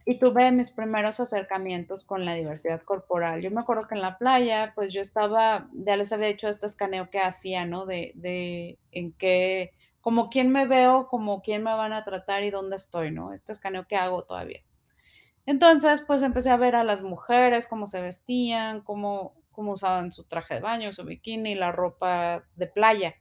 y 0.06 0.20
tuve 0.20 0.52
mis 0.52 0.72
primeros 0.72 1.20
acercamientos 1.20 2.06
con 2.06 2.26
la 2.26 2.34
diversidad 2.34 2.82
corporal. 2.82 3.42
Yo 3.42 3.52
me 3.52 3.62
acuerdo 3.62 3.88
que 3.88 3.96
en 3.96 4.02
la 4.02 4.18
playa, 4.18 4.74
pues 4.76 4.94
yo 4.94 5.02
estaba, 5.02 5.70
ya 5.74 5.96
les 5.96 6.12
había 6.12 6.28
dicho 6.28 6.48
este 6.48 6.66
escaneo 6.66 7.10
que 7.10 7.20
hacía, 7.20 7.66
¿no? 7.66 7.86
De, 7.86 8.12
de 8.16 8.80
en 8.92 9.14
qué, 9.14 9.72
como 10.02 10.30
quién 10.30 10.52
me 10.52 10.68
veo, 10.68 11.08
como 11.08 11.42
quién 11.42 11.64
me 11.64 11.74
van 11.74 11.94
a 11.94 12.04
tratar 12.04 12.44
y 12.44 12.50
dónde 12.52 12.76
estoy, 12.76 13.12
¿no? 13.12 13.34
Este 13.34 13.52
escaneo 13.52 13.88
que 13.88 13.96
hago 13.96 14.24
todavía. 14.24 14.62
Entonces, 15.46 16.02
pues 16.02 16.22
empecé 16.22 16.50
a 16.50 16.58
ver 16.58 16.76
a 16.76 16.84
las 16.84 17.02
mujeres, 17.02 17.68
cómo 17.68 17.88
se 17.88 18.02
vestían, 18.02 18.82
cómo, 18.82 19.36
cómo 19.52 19.74
usaban 19.74 20.12
su 20.12 20.26
traje 20.26 20.56
de 20.56 20.60
baño, 20.62 20.94
su 20.94 21.04
bikini, 21.04 21.56
la 21.56 21.72
ropa 21.72 22.44
de 22.56 22.68
playa. 22.68 23.16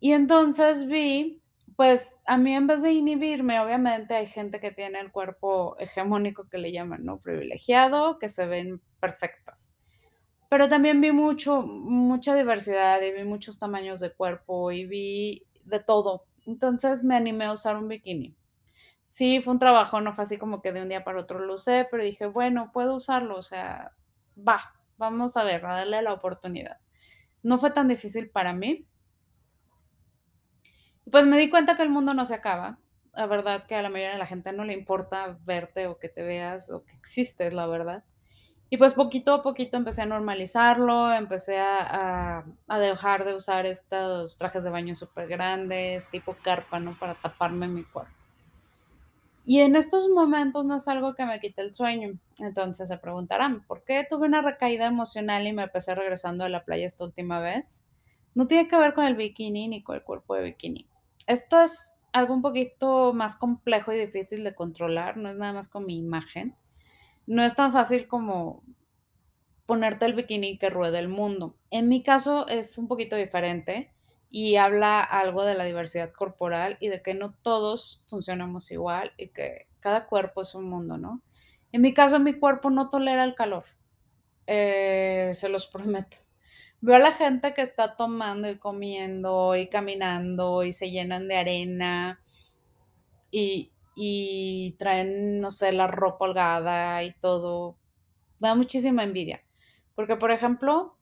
Y 0.00 0.12
entonces 0.12 0.86
vi 0.86 1.42
pues 1.76 2.12
a 2.26 2.36
mí 2.36 2.54
en 2.54 2.66
vez 2.66 2.82
de 2.82 2.92
inhibirme, 2.92 3.58
obviamente 3.60 4.14
hay 4.14 4.26
gente 4.26 4.60
que 4.60 4.70
tiene 4.70 5.00
el 5.00 5.10
cuerpo 5.10 5.76
hegemónico 5.78 6.48
que 6.48 6.58
le 6.58 6.72
llaman, 6.72 7.04
¿no? 7.04 7.18
Privilegiado, 7.18 8.18
que 8.18 8.28
se 8.28 8.46
ven 8.46 8.80
perfectas. 9.00 9.72
Pero 10.48 10.68
también 10.68 11.00
vi 11.00 11.10
mucho, 11.10 11.62
mucha 11.62 12.34
diversidad 12.36 13.02
y 13.02 13.10
vi 13.10 13.24
muchos 13.24 13.58
tamaños 13.58 13.98
de 13.98 14.12
cuerpo 14.12 14.70
y 14.70 14.86
vi 14.86 15.46
de 15.64 15.80
todo. 15.80 16.26
Entonces 16.46 17.02
me 17.02 17.16
animé 17.16 17.46
a 17.46 17.52
usar 17.52 17.76
un 17.76 17.88
bikini. 17.88 18.36
Sí, 19.06 19.40
fue 19.42 19.52
un 19.52 19.58
trabajo, 19.60 20.00
no 20.00 20.14
fue 20.14 20.24
así 20.24 20.38
como 20.38 20.60
que 20.60 20.72
de 20.72 20.82
un 20.82 20.88
día 20.88 21.04
para 21.04 21.20
otro 21.20 21.38
lo 21.38 21.54
usé, 21.54 21.86
pero 21.90 22.02
dije, 22.02 22.26
bueno, 22.26 22.70
puedo 22.72 22.96
usarlo, 22.96 23.36
o 23.36 23.42
sea, 23.42 23.92
va, 24.36 24.74
vamos 24.96 25.36
a 25.36 25.44
ver, 25.44 25.64
a 25.64 25.74
darle 25.74 26.02
la 26.02 26.12
oportunidad. 26.12 26.78
No 27.42 27.58
fue 27.58 27.70
tan 27.70 27.88
difícil 27.88 28.30
para 28.30 28.52
mí. 28.52 28.86
Pues 31.10 31.26
me 31.26 31.38
di 31.38 31.50
cuenta 31.50 31.76
que 31.76 31.82
el 31.82 31.90
mundo 31.90 32.14
no 32.14 32.24
se 32.24 32.34
acaba. 32.34 32.78
La 33.12 33.26
verdad 33.26 33.66
que 33.66 33.76
a 33.76 33.82
la 33.82 33.90
mayoría 33.90 34.14
de 34.14 34.18
la 34.18 34.26
gente 34.26 34.52
no 34.52 34.64
le 34.64 34.72
importa 34.72 35.38
verte 35.44 35.86
o 35.86 35.98
que 35.98 36.08
te 36.08 36.22
veas 36.24 36.70
o 36.70 36.84
que 36.84 36.94
existes, 36.96 37.52
la 37.54 37.66
verdad. 37.66 38.04
Y 38.70 38.76
pues 38.76 38.94
poquito 38.94 39.34
a 39.34 39.42
poquito 39.42 39.76
empecé 39.76 40.02
a 40.02 40.06
normalizarlo, 40.06 41.12
empecé 41.12 41.58
a, 41.60 42.44
dejar 42.68 43.24
de 43.24 43.34
usar 43.34 43.66
estos 43.66 44.36
trajes 44.36 44.64
de 44.64 44.70
baño 44.70 44.94
súper 44.94 45.28
grandes, 45.28 46.08
tipo 46.10 46.36
carpa, 46.42 46.80
¿no? 46.80 46.98
Para 46.98 47.14
taparme 47.14 47.68
mi 47.68 47.84
cuerpo. 47.84 48.12
Y 49.46 49.60
en 49.60 49.76
estos 49.76 50.08
momentos 50.08 50.64
no 50.64 50.76
es 50.76 50.88
algo 50.88 51.14
que 51.14 51.26
me 51.26 51.38
quite 51.38 51.60
el 51.60 51.74
sueño. 51.74 52.18
Entonces 52.38 52.88
se 52.88 52.96
preguntarán, 52.96 53.62
¿por 53.66 53.84
qué 53.84 54.06
tuve 54.08 54.26
una 54.26 54.40
recaída 54.40 54.86
emocional 54.86 55.46
y 55.46 55.52
me 55.52 55.64
empecé 55.64 55.94
regresando 55.94 56.44
a 56.44 56.48
la 56.48 56.64
playa 56.64 56.86
esta 56.86 57.04
última 57.04 57.40
vez? 57.40 57.84
No 58.34 58.46
tiene 58.46 58.66
que 58.68 58.78
ver 58.78 58.94
con 58.94 59.04
el 59.04 59.16
bikini 59.16 59.68
ni 59.68 59.82
con 59.82 59.96
el 59.96 60.02
cuerpo 60.02 60.34
de 60.34 60.44
bikini. 60.44 60.88
Esto 61.26 61.60
es 61.60 61.94
algo 62.12 62.32
un 62.32 62.42
poquito 62.42 63.12
más 63.12 63.36
complejo 63.36 63.92
y 63.92 63.98
difícil 63.98 64.44
de 64.44 64.54
controlar, 64.54 65.16
no 65.16 65.28
es 65.28 65.36
nada 65.36 65.52
más 65.52 65.68
con 65.68 65.84
mi 65.84 65.98
imagen. 65.98 66.56
No 67.26 67.44
es 67.44 67.54
tan 67.54 67.72
fácil 67.72 68.06
como 68.06 68.62
ponerte 69.66 70.04
el 70.04 70.14
bikini 70.14 70.58
que 70.58 70.70
ruede 70.70 70.98
el 70.98 71.08
mundo. 71.08 71.56
En 71.70 71.88
mi 71.88 72.02
caso 72.02 72.46
es 72.48 72.76
un 72.78 72.88
poquito 72.88 73.16
diferente 73.16 73.90
y 74.30 74.56
habla 74.56 75.00
algo 75.00 75.44
de 75.44 75.54
la 75.54 75.64
diversidad 75.64 76.12
corporal 76.12 76.76
y 76.80 76.88
de 76.88 77.02
que 77.02 77.14
no 77.14 77.32
todos 77.32 78.02
funcionamos 78.04 78.70
igual 78.72 79.12
y 79.16 79.28
que 79.28 79.68
cada 79.80 80.06
cuerpo 80.06 80.42
es 80.42 80.54
un 80.54 80.64
mundo, 80.64 80.98
¿no? 80.98 81.22
En 81.72 81.82
mi 81.82 81.94
caso, 81.94 82.18
mi 82.18 82.34
cuerpo 82.34 82.70
no 82.70 82.88
tolera 82.88 83.24
el 83.24 83.34
calor, 83.34 83.64
eh, 84.46 85.30
se 85.34 85.48
los 85.48 85.66
prometo. 85.72 86.16
Veo 86.80 86.96
a 86.96 86.98
la 86.98 87.12
gente 87.14 87.54
que 87.54 87.62
está 87.62 87.96
tomando 87.96 88.50
y 88.50 88.58
comiendo 88.58 89.56
y 89.56 89.68
caminando 89.68 90.64
y 90.64 90.72
se 90.72 90.90
llenan 90.90 91.28
de 91.28 91.36
arena 91.36 92.20
y, 93.30 93.70
y 93.94 94.76
traen, 94.78 95.40
no 95.40 95.50
sé, 95.50 95.72
la 95.72 95.86
ropa 95.86 96.24
holgada 96.24 97.02
y 97.02 97.12
todo. 97.20 97.76
Me 98.38 98.48
da 98.48 98.54
muchísima 98.54 99.04
envidia. 99.04 99.42
Porque, 99.94 100.16
por 100.16 100.30
ejemplo, 100.30 100.96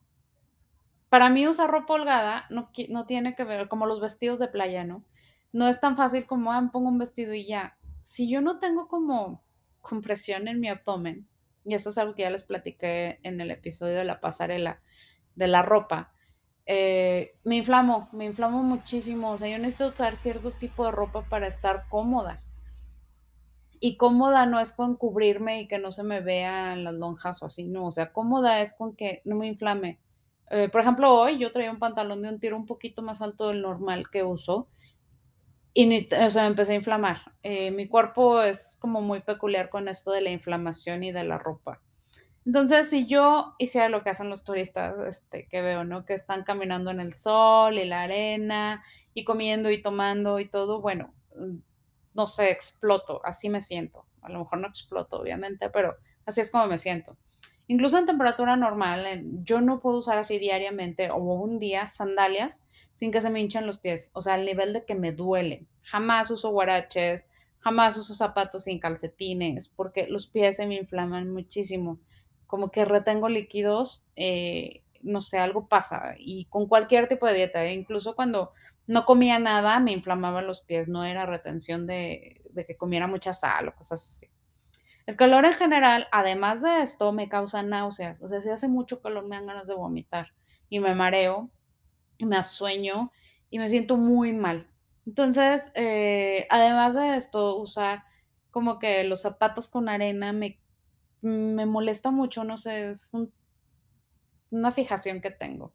para 1.09 1.29
mí 1.31 1.47
usar 1.47 1.71
ropa 1.71 1.95
holgada 1.95 2.47
no, 2.51 2.71
no 2.89 3.07
tiene 3.07 3.35
que 3.35 3.45
ver 3.45 3.69
como 3.69 3.87
los 3.87 4.01
vestidos 4.01 4.39
de 4.39 4.49
playa, 4.49 4.85
¿no? 4.85 5.05
No 5.53 5.69
es 5.69 5.81
tan 5.81 5.97
fácil 5.97 6.27
como, 6.27 6.53
ah, 6.53 6.71
pongo 6.73 6.89
un 6.89 6.99
vestido 6.99 7.35
y 7.35 7.47
ya. 7.47 7.77
Si 8.01 8.31
yo 8.31 8.41
no 8.41 8.59
tengo 8.59 8.89
como 8.89 9.43
compresión 9.81 10.49
en 10.49 10.61
mi 10.61 10.69
abdomen, 10.69 11.29
y 11.65 11.75
eso 11.75 11.91
es 11.91 11.99
algo 11.99 12.15
que 12.15 12.23
ya 12.23 12.31
les 12.31 12.45
platiqué 12.45 13.21
en 13.23 13.41
el 13.41 13.51
episodio 13.51 13.97
de 13.97 14.05
la 14.05 14.21
pasarela, 14.21 14.81
de 15.35 15.49
la 15.49 15.63
ropa, 15.63 16.13
eh, 16.67 17.35
me 17.45 17.57
inflamo, 17.57 18.09
me 18.13 18.25
inflamo 18.25 18.63
muchísimo. 18.63 19.33
O 19.33 19.39
sea, 19.39 19.49
yo 19.49 19.59
necesito 19.59 19.89
usar 19.89 20.21
cierto 20.23 20.53
tipo 20.53 20.85
de 20.85 20.93
ropa 20.93 21.29
para 21.29 21.47
estar 21.47 21.89
cómoda. 21.89 22.43
Y 23.85 23.97
cómoda 23.97 24.47
no 24.47 24.61
es 24.61 24.71
con 24.71 24.95
cubrirme 24.95 25.63
y 25.63 25.67
que 25.67 25.81
no 25.81 25.91
se 25.91 26.05
me 26.05 26.21
vean 26.21 26.85
las 26.85 26.95
lonjas 26.95 27.43
o 27.43 27.47
así, 27.47 27.65
no. 27.65 27.87
O 27.87 27.91
sea, 27.91 28.13
cómoda 28.13 28.61
es 28.61 28.75
con 28.75 28.95
que 28.95 29.23
no 29.25 29.35
me 29.35 29.49
inflame. 29.49 29.99
Eh, 30.53 30.69
por 30.69 30.83
ejemplo, 30.83 31.13
hoy 31.13 31.37
yo 31.37 31.51
traía 31.51 31.73
un 31.73 31.81
pantalón 31.81 32.23
de 32.23 32.29
un 32.29 32.39
tiro 32.39 32.57
un 32.57 32.65
poquito 32.65 33.03
más 33.03 33.21
alto 33.21 33.49
del 33.49 33.61
normal 33.61 34.09
que 34.09 34.23
uso 34.23 34.69
y 35.75 36.09
o 36.15 36.31
sea, 36.31 36.43
me 36.43 36.49
empecé 36.51 36.75
a 36.75 36.77
inflamar. 36.77 37.23
Eh, 37.43 37.73
mi 37.73 37.89
cuerpo 37.89 38.41
es 38.41 38.77
como 38.79 39.01
muy 39.01 39.19
peculiar 39.19 39.69
con 39.69 39.89
esto 39.89 40.13
de 40.13 40.21
la 40.21 40.31
inflamación 40.31 41.03
y 41.03 41.11
de 41.11 41.25
la 41.25 41.39
ropa. 41.39 41.81
Entonces, 42.47 42.89
si 42.89 43.09
yo 43.09 43.57
hiciera 43.59 43.89
lo 43.89 44.05
que 44.05 44.11
hacen 44.11 44.31
los 44.31 44.45
turistas 44.45 44.95
este, 45.09 45.49
que 45.49 45.61
veo, 45.61 45.83
¿no? 45.83 46.05
Que 46.05 46.15
están 46.15 46.45
caminando 46.45 46.93
en 46.93 47.01
el 47.01 47.17
sol 47.17 47.79
y 47.79 47.85
la 47.85 48.03
arena 48.03 48.85
y 49.13 49.25
comiendo 49.25 49.73
y 49.73 49.83
tomando 49.83 50.39
y 50.39 50.49
todo, 50.49 50.81
bueno, 50.81 51.13
no 52.15 52.27
sé, 52.27 52.51
exploto, 52.51 53.21
así 53.25 53.49
me 53.49 53.61
siento. 53.61 54.07
A 54.23 54.29
lo 54.29 54.41
mejor 54.41 54.61
no 54.61 54.69
exploto, 54.69 55.21
obviamente, 55.21 55.71
pero 55.71 55.97
así 56.27 56.41
es 56.41 56.51
como 56.51 56.67
me 56.67 56.79
siento. 56.79 57.17
Incluso 57.69 57.99
en 57.99 58.07
temperatura 58.07 58.57
normal, 58.57 59.23
yo 59.45 59.61
no 59.61 59.81
puedo 59.81 59.99
usar 59.99 60.19
así 60.19 60.39
diariamente 60.39 61.11
o 61.11 61.17
un 61.17 61.59
día 61.59 61.89
sandalias 61.89 62.63
sin 62.95 63.11
que 63.11 63.21
se 63.21 63.31
me 63.31 63.41
hinchen 63.41 63.67
los 63.67 63.79
pies, 63.79 64.11
o 64.13 64.21
sea, 64.21 64.35
al 64.35 64.45
nivel 64.45 64.73
de 64.73 64.85
que 64.85 64.95
me 64.95 65.13
duelen. 65.13 65.67
Jamás 65.83 66.31
uso 66.31 66.51
guaraches, 66.51 67.27
jamás 67.61 67.97
uso 67.97 68.15
zapatos 68.15 68.65
sin 68.65 68.79
calcetines, 68.79 69.69
porque 69.69 70.07
los 70.09 70.27
pies 70.27 70.57
se 70.57 70.67
me 70.67 70.77
inflaman 70.77 71.33
muchísimo. 71.33 71.99
Como 72.47 72.71
que 72.71 72.85
retengo 72.85 73.29
líquidos, 73.29 74.05
eh, 74.17 74.83
no 75.01 75.23
sé, 75.23 75.39
algo 75.39 75.69
pasa. 75.69 76.15
Y 76.19 76.45
con 76.47 76.67
cualquier 76.67 77.09
tipo 77.09 77.27
de 77.27 77.35
dieta, 77.35 77.67
incluso 77.71 78.15
cuando 78.15 78.53
no 78.87 79.05
comía 79.05 79.39
nada, 79.39 79.79
me 79.81 79.93
inflamaban 79.93 80.47
los 80.47 80.63
pies, 80.63 80.89
no 80.89 81.05
era 81.05 81.27
retención 81.27 81.87
de, 81.87 82.43
de 82.51 82.67
que 82.67 82.77
comiera 82.77 83.07
mucha 83.07 83.33
sal 83.33 83.69
o 83.69 83.75
cosas 83.75 84.07
así. 84.09 84.29
El 85.07 85.17
calor 85.17 85.45
en 85.45 85.53
general, 85.53 86.07
además 86.13 86.63
de 86.63 86.83
esto, 86.83 87.13
me 87.13 87.29
causa 87.29 87.63
náuseas. 87.63 88.23
O 88.23 88.29
sea, 88.29 88.41
si 88.41 88.51
hace 88.51 88.69
mucho 88.69 89.01
calor 89.01 89.25
me 89.25 89.37
dan 89.37 89.47
ganas 89.47 89.67
de 89.67 89.75
vomitar 89.75 90.29
y 90.69 90.79
me 90.79 90.95
mareo 90.95 91.51
y 92.19 92.27
me 92.27 92.43
sueño 92.43 93.11
y 93.51 93.59
me 93.59 93.69
siento 93.69 93.97
muy 93.97 94.33
mal. 94.33 94.71
Entonces, 95.07 95.73
eh, 95.75 96.47
además 96.51 96.95
de 96.95 97.17
esto, 97.17 97.57
usar 97.57 98.05
como 98.51 98.79
que 98.79 99.03
los 99.05 99.23
zapatos 99.23 99.69
con 99.69 99.89
arena 99.89 100.33
me, 100.33 100.61
me 101.21 101.67
molesta 101.67 102.11
mucho, 102.11 102.45
no 102.45 102.59
sé, 102.59 102.91
es 102.91 103.11
una 104.51 104.71
fijación 104.73 105.21
que 105.21 105.31
tengo. 105.31 105.73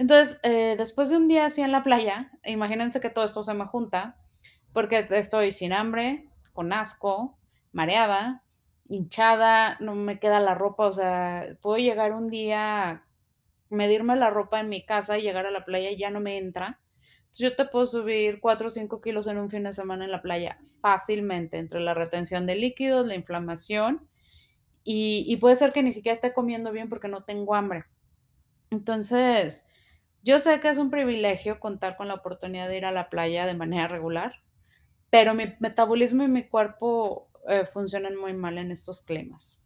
Entonces, 0.00 0.38
eh, 0.44 0.76
después 0.78 1.10
de 1.10 1.18
un 1.18 1.28
día 1.28 1.44
así 1.44 1.60
en 1.60 1.72
la 1.72 1.84
playa, 1.84 2.30
imagínense 2.46 3.00
que 3.00 3.10
todo 3.10 3.26
esto 3.26 3.42
se 3.42 3.52
me 3.52 3.66
junta, 3.66 4.16
porque 4.72 5.06
estoy 5.10 5.52
sin 5.52 5.74
hambre, 5.74 6.26
con 6.54 6.72
asco, 6.72 7.38
mareada, 7.72 8.42
hinchada, 8.88 9.76
no 9.78 9.94
me 9.94 10.18
queda 10.18 10.40
la 10.40 10.54
ropa, 10.54 10.86
o 10.86 10.92
sea, 10.94 11.54
puedo 11.60 11.76
llegar 11.76 12.14
un 12.14 12.30
día, 12.30 13.04
medirme 13.68 14.16
la 14.16 14.30
ropa 14.30 14.60
en 14.60 14.70
mi 14.70 14.86
casa 14.86 15.18
y 15.18 15.22
llegar 15.22 15.44
a 15.44 15.50
la 15.50 15.66
playa 15.66 15.90
y 15.90 15.98
ya 15.98 16.08
no 16.08 16.20
me 16.20 16.38
entra. 16.38 16.80
Entonces 17.18 17.50
yo 17.50 17.54
te 17.54 17.66
puedo 17.66 17.84
subir 17.84 18.40
4 18.40 18.68
o 18.68 18.70
5 18.70 19.02
kilos 19.02 19.26
en 19.26 19.36
un 19.36 19.50
fin 19.50 19.64
de 19.64 19.74
semana 19.74 20.06
en 20.06 20.12
la 20.12 20.22
playa 20.22 20.58
fácilmente, 20.80 21.58
entre 21.58 21.78
la 21.80 21.92
retención 21.92 22.46
de 22.46 22.54
líquidos, 22.54 23.06
la 23.06 23.16
inflamación, 23.16 24.08
y, 24.82 25.26
y 25.28 25.36
puede 25.36 25.56
ser 25.56 25.74
que 25.74 25.82
ni 25.82 25.92
siquiera 25.92 26.14
esté 26.14 26.32
comiendo 26.32 26.72
bien 26.72 26.88
porque 26.88 27.08
no 27.08 27.24
tengo 27.24 27.54
hambre. 27.54 27.84
Entonces, 28.70 29.66
yo 30.22 30.38
sé 30.38 30.60
que 30.60 30.68
es 30.68 30.78
un 30.78 30.90
privilegio 30.90 31.60
contar 31.60 31.96
con 31.96 32.08
la 32.08 32.14
oportunidad 32.14 32.68
de 32.68 32.76
ir 32.76 32.84
a 32.84 32.92
la 32.92 33.08
playa 33.08 33.46
de 33.46 33.54
manera 33.54 33.88
regular, 33.88 34.42
pero 35.10 35.34
mi 35.34 35.54
metabolismo 35.58 36.22
y 36.22 36.28
mi 36.28 36.48
cuerpo 36.48 37.28
eh, 37.48 37.64
funcionan 37.64 38.16
muy 38.16 38.32
mal 38.32 38.58
en 38.58 38.70
estos 38.70 39.00
climas. 39.00 39.58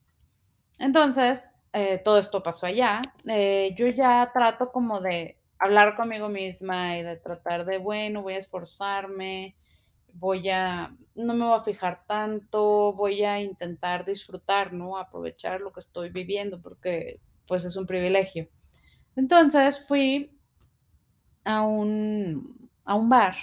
Entonces, 0.79 1.53
eh, 1.73 2.01
todo 2.05 2.19
esto 2.19 2.43
pasó 2.43 2.67
allá. 2.67 3.03
Eh, 3.27 3.75
yo 3.77 3.89
ya 3.89 4.31
trato 4.33 4.71
como 4.71 5.01
de 5.01 5.39
hablar 5.59 5.97
conmigo 5.97 6.29
misma 6.29 6.97
y 6.99 7.03
de 7.03 7.17
tratar 7.17 7.65
de, 7.65 7.79
bueno, 7.79 8.23
voy 8.23 8.35
a 8.35 8.39
esforzarme, 8.39 9.57
voy 10.13 10.49
a, 10.51 10.95
no 11.15 11.35
me 11.35 11.45
voy 11.47 11.59
a 11.59 11.65
fijar 11.65 12.05
tanto, 12.07 12.93
voy 12.93 13.25
a 13.25 13.41
intentar 13.41 14.05
disfrutar, 14.05 14.73
¿no? 14.73 14.97
Aprovechar 14.97 15.61
lo 15.61 15.73
que 15.73 15.81
estoy 15.81 16.11
viviendo 16.11 16.61
porque 16.61 17.21
pues 17.47 17.65
es 17.65 17.77
un 17.77 17.87
privilegio. 17.87 18.49
Entonces 19.17 19.87
fui 19.87 20.34
a 21.45 21.63
un, 21.63 22.71
a 22.85 22.95
un 22.95 23.09
bar 23.09 23.35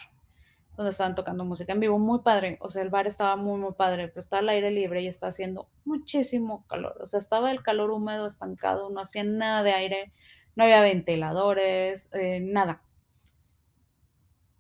donde 0.76 0.90
estaban 0.92 1.16
tocando 1.16 1.46
música 1.46 1.74
en 1.74 1.80
vivo, 1.80 2.00
muy 2.00 2.20
padre, 2.20 2.58
o 2.62 2.70
sea, 2.70 2.82
el 2.82 2.90
bar 2.90 3.06
estaba 3.06 3.36
muy, 3.36 3.60
muy 3.60 3.74
padre, 3.74 4.08
pero 4.08 4.20
está 4.20 4.40
al 4.40 4.50
aire 4.50 4.72
libre 4.72 5.02
y 5.02 5.08
está 5.08 5.28
haciendo 5.28 5.70
muchísimo 5.86 6.66
calor, 6.68 6.98
o 7.02 7.06
sea, 7.06 7.20
estaba 7.20 7.52
el 7.52 7.62
calor 7.62 7.92
húmedo, 7.92 8.26
estancado, 8.26 8.90
no 8.90 9.02
hacía 9.02 9.24
nada 9.24 9.64
de 9.64 9.74
aire, 9.74 10.14
no 10.56 10.64
había 10.64 10.82
ventiladores, 10.82 12.10
eh, 12.14 12.40
nada. 12.42 12.82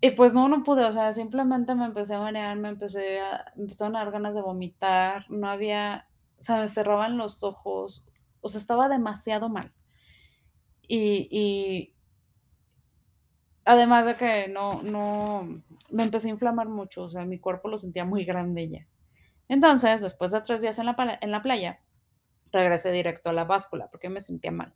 Y 0.03 0.11
pues 0.11 0.33
no, 0.33 0.47
no 0.47 0.63
pude, 0.63 0.83
o 0.85 0.91
sea, 0.91 1.11
simplemente 1.13 1.75
me 1.75 1.85
empecé 1.85 2.15
a 2.15 2.19
marear, 2.19 2.57
me 2.57 2.69
empecé 2.69 3.19
a, 3.19 3.51
me 3.55 3.63
empezaron 3.63 3.95
a 3.95 3.99
dar 3.99 4.11
ganas 4.11 4.35
de 4.35 4.41
vomitar, 4.41 5.25
no 5.29 5.47
había, 5.47 6.07
o 6.39 6.41
sea, 6.41 6.57
me 6.57 6.67
cerraban 6.67 7.17
los 7.17 7.43
ojos, 7.43 8.05
o 8.41 8.47
sea, 8.47 8.59
estaba 8.59 8.89
demasiado 8.89 9.49
mal. 9.49 9.71
Y, 10.87 11.27
y 11.31 11.95
Además 13.65 14.05
de 14.05 14.15
que 14.15 14.47
no, 14.47 14.81
no, 14.81 15.61
me 15.89 16.03
empecé 16.03 16.27
a 16.27 16.31
inflamar 16.31 16.67
mucho, 16.67 17.03
o 17.03 17.09
sea, 17.09 17.25
mi 17.25 17.39
cuerpo 17.39 17.69
lo 17.69 17.77
sentía 17.77 18.05
muy 18.05 18.25
grande 18.25 18.69
ya. 18.69 18.87
Entonces, 19.47 20.01
después 20.01 20.31
de 20.31 20.41
tres 20.41 20.61
días 20.61 20.79
en 20.79 20.85
la, 20.85 21.19
en 21.21 21.31
la 21.31 21.41
playa, 21.41 21.79
regresé 22.51 22.91
directo 22.91 23.29
a 23.29 23.33
la 23.33 23.45
báscula 23.45 23.87
porque 23.91 24.09
me 24.09 24.19
sentía 24.19 24.51
mal. 24.51 24.73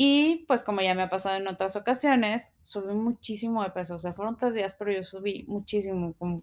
Y 0.00 0.44
pues 0.46 0.62
como 0.62 0.80
ya 0.80 0.94
me 0.94 1.02
ha 1.02 1.08
pasado 1.08 1.36
en 1.36 1.48
otras 1.48 1.74
ocasiones, 1.74 2.54
subí 2.62 2.94
muchísimo 2.94 3.64
de 3.64 3.70
peso. 3.70 3.96
O 3.96 3.98
sea, 3.98 4.12
fueron 4.12 4.36
tres 4.36 4.54
días, 4.54 4.72
pero 4.78 4.92
yo 4.92 5.02
subí 5.02 5.44
muchísimo, 5.48 6.14
como, 6.16 6.42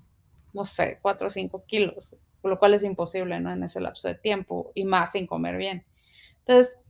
no 0.53 0.65
sé, 0.65 0.99
cuatro 1.01 1.27
o 1.27 1.29
cinco 1.29 1.63
kilos, 1.65 2.17
lo 2.43 2.59
cual 2.59 2.73
es 2.73 2.83
imposible, 2.83 3.39
¿no? 3.39 3.51
En 3.51 3.63
ese 3.63 3.79
lapso 3.79 4.09
de 4.09 4.15
tiempo 4.15 4.73
y 4.75 4.83
más 4.83 5.13
sin 5.13 5.25
comer 5.25 5.55
bien. 5.55 5.85
Entonces, 6.39 6.81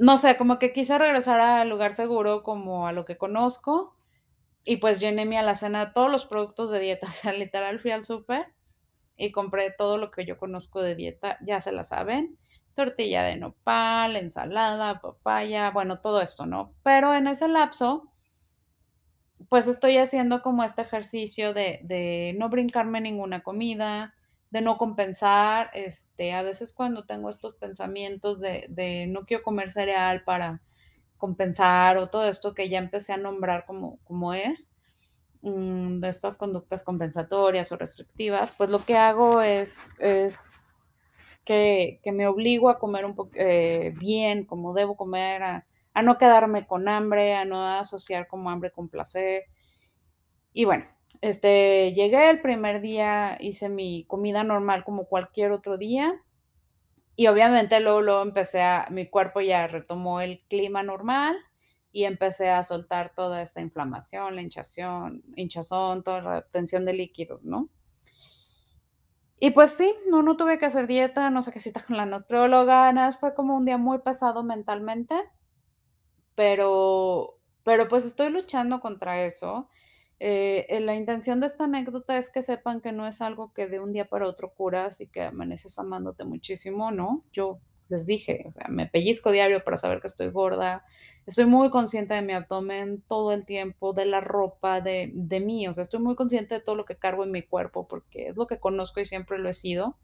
no 0.00 0.16
sé, 0.16 0.38
como 0.38 0.58
que 0.58 0.72
quise 0.72 0.96
regresar 0.96 1.40
al 1.40 1.68
lugar 1.68 1.92
seguro, 1.92 2.42
como 2.42 2.86
a 2.86 2.92
lo 2.92 3.04
que 3.04 3.18
conozco, 3.18 3.94
y 4.64 4.78
pues 4.78 4.98
llené 4.98 5.26
mi 5.26 5.36
alacena 5.36 5.86
de 5.86 5.92
todos 5.92 6.10
los 6.10 6.24
productos 6.24 6.70
de 6.70 6.80
dieta. 6.80 7.06
O 7.08 7.12
sea, 7.12 7.32
literal 7.34 7.80
fui 7.80 7.90
al 7.90 8.02
súper 8.02 8.46
y 9.16 9.30
compré 9.30 9.70
todo 9.76 9.98
lo 9.98 10.10
que 10.10 10.24
yo 10.24 10.38
conozco 10.38 10.80
de 10.80 10.94
dieta, 10.94 11.36
ya 11.42 11.60
se 11.60 11.72
la 11.72 11.84
saben. 11.84 12.38
Tortilla 12.74 13.22
de 13.24 13.36
nopal, 13.36 14.16
ensalada, 14.16 15.02
papaya, 15.02 15.70
bueno, 15.70 16.00
todo 16.00 16.22
esto, 16.22 16.46
¿no? 16.46 16.72
Pero 16.82 17.14
en 17.14 17.26
ese 17.26 17.46
lapso, 17.46 18.10
pues 19.50 19.66
estoy 19.66 19.98
haciendo 19.98 20.40
como 20.40 20.64
este 20.64 20.80
ejercicio 20.80 21.52
de, 21.52 21.80
de 21.82 22.34
no 22.38 22.48
brincarme 22.48 23.02
ninguna 23.02 23.42
comida, 23.42 24.14
de 24.50 24.60
no 24.60 24.78
compensar, 24.78 25.70
este, 25.74 26.32
a 26.32 26.42
veces 26.42 26.72
cuando 26.72 27.06
tengo 27.06 27.30
estos 27.30 27.54
pensamientos 27.54 28.40
de, 28.40 28.66
de 28.68 29.06
no 29.06 29.24
quiero 29.24 29.42
comer 29.42 29.70
cereal 29.70 30.24
para 30.24 30.60
compensar 31.16 31.98
o 31.98 32.08
todo 32.08 32.24
esto 32.28 32.54
que 32.54 32.68
ya 32.68 32.78
empecé 32.78 33.12
a 33.12 33.16
nombrar 33.16 33.64
como, 33.66 33.98
como 34.04 34.34
es, 34.34 34.70
mm, 35.42 36.00
de 36.00 36.08
estas 36.08 36.36
conductas 36.36 36.82
compensatorias 36.82 37.70
o 37.72 37.76
restrictivas, 37.76 38.50
pues 38.56 38.70
lo 38.70 38.84
que 38.84 38.96
hago 38.96 39.40
es, 39.42 39.92
es 40.00 40.92
que, 41.44 42.00
que 42.02 42.12
me 42.12 42.26
obligo 42.26 42.70
a 42.70 42.78
comer 42.78 43.04
un 43.04 43.14
poco 43.14 43.32
eh, 43.34 43.94
bien, 43.98 44.44
como 44.44 44.74
debo 44.74 44.96
comer, 44.96 45.42
a, 45.42 45.66
a 45.94 46.02
no 46.02 46.18
quedarme 46.18 46.66
con 46.66 46.88
hambre, 46.88 47.34
a 47.34 47.44
no 47.44 47.64
asociar 47.64 48.26
como 48.26 48.50
hambre 48.50 48.70
con 48.70 48.88
placer. 48.88 49.44
Y 50.52 50.64
bueno, 50.64 50.86
este, 51.20 51.92
llegué 51.92 52.30
el 52.30 52.40
primer 52.40 52.80
día, 52.80 53.36
hice 53.40 53.68
mi 53.68 54.04
comida 54.06 54.44
normal 54.44 54.84
como 54.84 55.06
cualquier 55.06 55.52
otro 55.52 55.76
día. 55.76 56.22
Y 57.16 57.26
obviamente 57.26 57.80
luego, 57.80 58.00
luego 58.00 58.22
empecé 58.22 58.62
a, 58.62 58.88
mi 58.90 59.06
cuerpo 59.06 59.40
ya 59.40 59.66
retomó 59.66 60.20
el 60.20 60.40
clima 60.48 60.82
normal 60.82 61.36
y 61.92 62.04
empecé 62.04 62.48
a 62.48 62.62
soltar 62.62 63.12
toda 63.14 63.42
esta 63.42 63.60
inflamación, 63.60 64.36
la 64.36 64.42
hinchación, 64.42 65.22
hinchazón, 65.36 66.02
toda 66.02 66.22
la 66.22 66.42
tensión 66.42 66.86
de 66.86 66.94
líquidos, 66.94 67.42
¿no? 67.42 67.68
Y 69.38 69.50
pues 69.50 69.70
sí, 69.72 69.94
no, 70.08 70.22
no 70.22 70.36
tuve 70.36 70.58
que 70.58 70.66
hacer 70.66 70.86
dieta, 70.86 71.30
no 71.30 71.42
sé 71.42 71.50
qué 71.50 71.60
cita 71.60 71.82
con 71.86 71.96
la 71.96 72.06
nutrióloga, 72.06 72.92
nada, 72.92 73.12
fue 73.12 73.34
como 73.34 73.56
un 73.56 73.64
día 73.64 73.78
muy 73.78 73.98
pesado 73.98 74.42
mentalmente, 74.42 75.14
pero, 76.34 77.38
pero 77.64 77.88
pues 77.88 78.04
estoy 78.04 78.30
luchando 78.30 78.80
contra 78.80 79.24
eso. 79.24 79.68
Eh, 80.22 80.66
eh, 80.68 80.80
la 80.80 80.94
intención 80.94 81.40
de 81.40 81.46
esta 81.46 81.64
anécdota 81.64 82.18
es 82.18 82.28
que 82.28 82.42
sepan 82.42 82.82
que 82.82 82.92
no 82.92 83.06
es 83.06 83.22
algo 83.22 83.54
que 83.54 83.68
de 83.68 83.80
un 83.80 83.92
día 83.92 84.04
para 84.06 84.28
otro 84.28 84.52
curas 84.52 85.00
y 85.00 85.06
que 85.08 85.22
amaneces 85.22 85.78
amándote 85.78 86.24
muchísimo, 86.24 86.90
¿no? 86.90 87.24
Yo 87.32 87.58
les 87.88 88.04
dije, 88.06 88.44
o 88.46 88.52
sea, 88.52 88.66
me 88.68 88.86
pellizco 88.86 89.32
diario 89.32 89.64
para 89.64 89.78
saber 89.78 90.00
que 90.00 90.08
estoy 90.08 90.28
gorda, 90.30 90.84
estoy 91.26 91.46
muy 91.46 91.70
consciente 91.70 92.14
de 92.14 92.22
mi 92.22 92.34
abdomen 92.34 93.02
todo 93.08 93.32
el 93.32 93.46
tiempo, 93.46 93.94
de 93.94 94.04
la 94.04 94.20
ropa, 94.20 94.82
de, 94.82 95.10
de 95.14 95.40
mí, 95.40 95.66
o 95.66 95.72
sea, 95.72 95.82
estoy 95.82 96.00
muy 96.00 96.14
consciente 96.16 96.54
de 96.54 96.60
todo 96.60 96.76
lo 96.76 96.84
que 96.84 96.96
cargo 96.98 97.24
en 97.24 97.32
mi 97.32 97.42
cuerpo 97.42 97.88
porque 97.88 98.28
es 98.28 98.36
lo 98.36 98.46
que 98.46 98.60
conozco 98.60 99.00
y 99.00 99.06
siempre 99.06 99.38
lo 99.38 99.48
he 99.48 99.54
sido. 99.54 99.96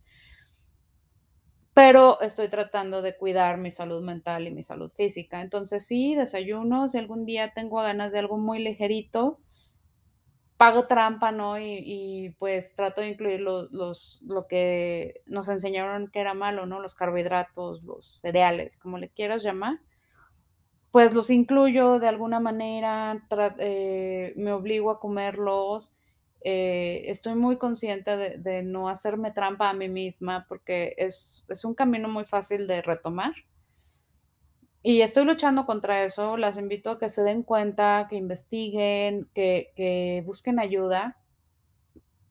Pero 1.74 2.20
estoy 2.22 2.48
tratando 2.48 3.02
de 3.02 3.16
cuidar 3.16 3.58
mi 3.58 3.70
salud 3.70 4.02
mental 4.02 4.48
y 4.48 4.50
mi 4.50 4.62
salud 4.62 4.90
física. 4.96 5.42
Entonces 5.42 5.86
sí, 5.86 6.14
desayuno, 6.14 6.88
si 6.88 6.98
algún 6.98 7.26
día 7.26 7.52
tengo 7.54 7.76
ganas 7.82 8.10
de 8.12 8.18
algo 8.18 8.38
muy 8.38 8.58
ligerito, 8.60 9.38
pago 10.56 10.86
trampa, 10.86 11.32
¿no? 11.32 11.58
Y, 11.58 11.82
y, 11.84 12.30
pues 12.38 12.74
trato 12.74 13.00
de 13.00 13.08
incluir 13.08 13.40
los, 13.40 13.70
los, 13.72 14.20
lo 14.26 14.46
que 14.46 15.22
nos 15.26 15.48
enseñaron 15.48 16.08
que 16.08 16.20
era 16.20 16.34
malo, 16.34 16.66
¿no? 16.66 16.80
Los 16.80 16.94
carbohidratos, 16.94 17.82
los 17.82 18.20
cereales, 18.20 18.76
como 18.76 18.98
le 18.98 19.08
quieras 19.10 19.42
llamar. 19.42 19.80
Pues 20.90 21.12
los 21.12 21.28
incluyo 21.30 21.98
de 21.98 22.08
alguna 22.08 22.40
manera, 22.40 23.22
eh, 23.58 24.32
me 24.36 24.52
obligo 24.52 24.90
a 24.90 24.98
comerlos. 24.98 25.92
Eh, 26.40 27.04
estoy 27.10 27.34
muy 27.34 27.58
consciente 27.58 28.16
de, 28.16 28.38
de, 28.38 28.62
no 28.62 28.88
hacerme 28.88 29.32
trampa 29.32 29.68
a 29.68 29.74
mí 29.74 29.88
misma 29.88 30.46
porque 30.48 30.94
es, 30.96 31.44
es 31.48 31.64
un 31.64 31.74
camino 31.74 32.08
muy 32.08 32.24
fácil 32.24 32.66
de 32.66 32.80
retomar. 32.82 33.34
Y 34.88 35.02
estoy 35.02 35.24
luchando 35.24 35.66
contra 35.66 36.04
eso, 36.04 36.36
las 36.36 36.56
invito 36.56 36.92
a 36.92 36.98
que 37.00 37.08
se 37.08 37.24
den 37.24 37.42
cuenta, 37.42 38.06
que 38.08 38.14
investiguen, 38.14 39.28
que, 39.34 39.72
que 39.74 40.22
busquen 40.24 40.60
ayuda 40.60 41.16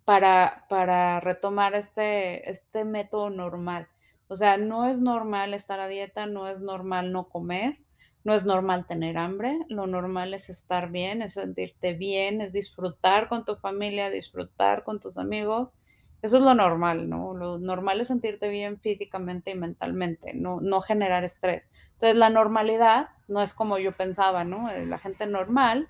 para, 0.06 0.66
para 0.70 1.20
retomar 1.20 1.76
este, 1.76 2.50
este 2.50 2.86
método 2.86 3.30
normal. 3.30 3.90
O 4.30 4.38
sea, 4.38 4.56
no 4.56 4.88
es 4.88 5.02
normal 5.02 5.54
estar 5.54 5.82
a 5.82 5.90
dieta, 5.90 6.28
no 6.28 6.48
es 6.48 6.62
normal 6.62 7.12
no 7.12 7.28
comer, 7.28 7.78
no 8.24 8.34
es 8.34 8.46
normal 8.46 8.86
tener 8.88 9.18
hambre, 9.18 9.60
lo 9.68 9.86
normal 9.86 10.34
es 10.34 10.50
estar 10.50 10.90
bien, 10.92 11.24
es 11.24 11.34
sentirte 11.34 11.92
bien, 11.92 12.40
es 12.40 12.54
disfrutar 12.54 13.28
con 13.28 13.44
tu 13.44 13.58
familia, 13.58 14.10
disfrutar 14.10 14.86
con 14.86 15.02
tus 15.02 15.18
amigos 15.18 15.72
eso 16.22 16.38
es 16.38 16.44
lo 16.44 16.54
normal, 16.56 17.10
¿no? 17.10 17.34
Lo 17.34 17.60
normal 17.60 18.02
es 18.02 18.08
sentirte 18.08 18.50
bien 18.50 18.80
físicamente 18.80 19.52
y 19.52 19.56
mentalmente, 19.56 20.34
no, 20.34 20.60
no 20.62 20.82
generar 20.82 21.24
estrés. 21.24 21.70
Entonces, 21.94 22.16
la 22.16 22.30
normalidad 22.30 23.10
no 23.28 23.42
es 23.42 23.54
como 23.54 23.78
yo 23.78 23.92
pensaba, 23.92 24.44
¿no? 24.44 24.70
Eh, 24.70 24.86
la 24.86 24.98
gente 24.98 25.28
normal 25.28 25.88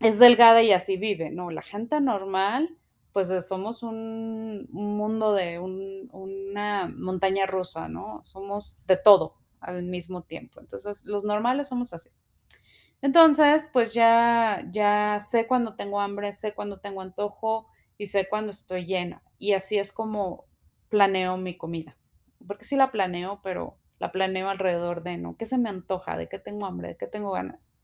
es 0.00 0.18
delgada 0.18 0.62
y 0.62 0.72
así 0.72 0.96
vive, 0.96 1.30
¿no? 1.30 1.50
La 1.50 1.62
gente 1.62 2.00
normal, 2.00 2.76
pues 3.12 3.30
eh, 3.30 3.40
somos 3.40 3.82
un, 3.82 4.68
un 4.72 4.96
mundo 4.96 5.32
de 5.32 5.58
un, 5.58 6.08
una 6.12 6.86
montaña 6.88 7.46
rusa, 7.46 7.88
¿no? 7.88 8.22
Somos 8.22 8.84
de 8.86 8.96
todo 8.96 9.36
al 9.60 9.82
mismo 9.84 10.22
tiempo. 10.22 10.60
Entonces, 10.60 11.04
los 11.04 11.24
normales 11.24 11.68
somos 11.68 11.92
así. 11.92 12.10
Entonces, 13.02 13.68
pues 13.72 13.94
ya, 13.94 14.66
ya 14.70 15.20
sé 15.20 15.46
cuando 15.46 15.74
tengo 15.74 16.00
hambre, 16.00 16.32
sé 16.32 16.52
cuando 16.54 16.80
tengo 16.80 17.00
antojo, 17.00 17.68
y 18.00 18.06
sé 18.06 18.26
cuando 18.30 18.50
estoy 18.50 18.86
llena. 18.86 19.22
Y 19.38 19.52
así 19.52 19.78
es 19.78 19.92
como 19.92 20.46
planeo 20.88 21.36
mi 21.36 21.58
comida. 21.58 21.98
Porque 22.46 22.64
sí 22.64 22.74
la 22.74 22.90
planeo, 22.90 23.42
pero 23.42 23.76
la 23.98 24.10
planeo 24.10 24.48
alrededor 24.48 25.02
de, 25.02 25.18
¿no? 25.18 25.36
¿Qué 25.36 25.44
se 25.44 25.58
me 25.58 25.68
antoja? 25.68 26.16
¿De 26.16 26.26
qué 26.26 26.38
tengo 26.38 26.64
hambre? 26.64 26.88
¿De 26.88 26.96
qué 26.96 27.06
tengo 27.06 27.32
ganas? 27.32 27.74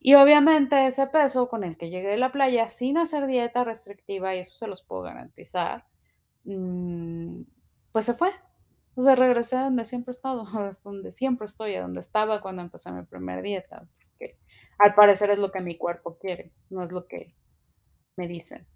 Y 0.00 0.16
obviamente 0.16 0.86
ese 0.86 1.06
peso 1.06 1.48
con 1.48 1.64
el 1.64 1.78
que 1.78 1.88
llegué 1.88 2.08
de 2.08 2.18
la 2.18 2.30
playa 2.30 2.68
sin 2.68 2.98
hacer 2.98 3.26
dieta 3.26 3.64
restrictiva, 3.64 4.36
y 4.36 4.40
eso 4.40 4.54
se 4.58 4.66
los 4.66 4.82
puedo 4.82 5.00
garantizar, 5.00 5.86
mmm, 6.44 7.40
pues 7.92 8.04
se 8.04 8.12
fue. 8.12 8.32
O 8.96 9.00
sea, 9.00 9.14
regresé 9.14 9.56
a 9.56 9.62
donde 9.62 9.86
siempre 9.86 10.10
he 10.10 10.16
estado, 10.16 10.46
a 10.52 10.72
donde 10.84 11.10
siempre 11.10 11.46
estoy, 11.46 11.74
a 11.74 11.80
donde 11.80 12.00
estaba 12.00 12.42
cuando 12.42 12.60
empecé 12.60 12.92
mi 12.92 13.02
primera 13.04 13.40
dieta. 13.40 13.88
Porque 13.98 14.38
al 14.76 14.94
parecer 14.94 15.30
es 15.30 15.38
lo 15.38 15.50
que 15.50 15.60
mi 15.62 15.78
cuerpo 15.78 16.18
quiere, 16.18 16.52
no 16.68 16.84
es 16.84 16.92
lo 16.92 17.06
que 17.08 17.34
me 18.16 18.28
dicen. 18.28 18.66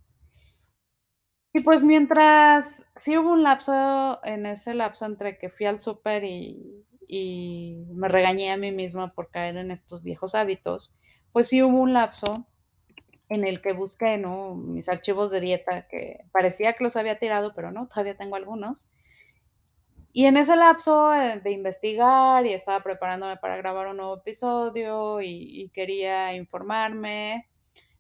Y 1.53 1.61
pues 1.61 1.85
mientras 1.85 2.87
sí 2.97 3.19
hubo 3.19 3.33
un 3.33 3.43
lapso, 3.43 4.21
en 4.25 4.47
ese 4.47 4.73
lapso 4.75 5.05
entre 5.05 5.37
que 5.37 5.51
fui 5.51 5.67
al 5.67 5.81
súper 5.81 6.23
y, 6.23 6.85
y 7.09 7.85
me 7.93 8.09
regañé 8.09 8.53
a 8.53 8.57
mí 8.57 8.71
misma 8.71 9.13
por 9.13 9.31
caer 9.31 9.57
en 9.57 9.73
estos 9.73 10.03
viejos 10.03 10.37
hábitos, 10.37 10.95
pues 11.33 11.49
sí 11.49 11.63
hubo 11.63 11.81
un 11.81 11.93
lapso 11.93 12.47
en 13.29 13.45
el 13.45 13.61
que 13.61 13.73
busqué, 13.73 14.17
¿no? 14.17 14.55
Mis 14.55 14.89
archivos 14.89 15.33
de 15.33 15.41
dieta 15.41 15.89
que 15.89 16.21
parecía 16.33 16.75
que 16.75 16.85
los 16.85 16.97
había 16.97 17.19
tirado, 17.19 17.53
pero 17.55 17.73
no, 17.73 17.89
todavía 17.89 18.17
tengo 18.17 18.37
algunos. 18.37 18.87
Y 20.13 20.27
en 20.27 20.37
ese 20.37 20.57
lapso 20.57 21.13
eh, 21.15 21.41
de 21.41 21.51
investigar 21.53 22.47
y 22.47 22.53
estaba 22.53 22.83
preparándome 22.83 23.37
para 23.39 23.57
grabar 23.57 23.89
un 23.89 23.97
nuevo 23.97 24.19
episodio 24.19 25.21
y, 25.21 25.63
y 25.63 25.69
quería 25.71 26.35
informarme, 26.35 27.49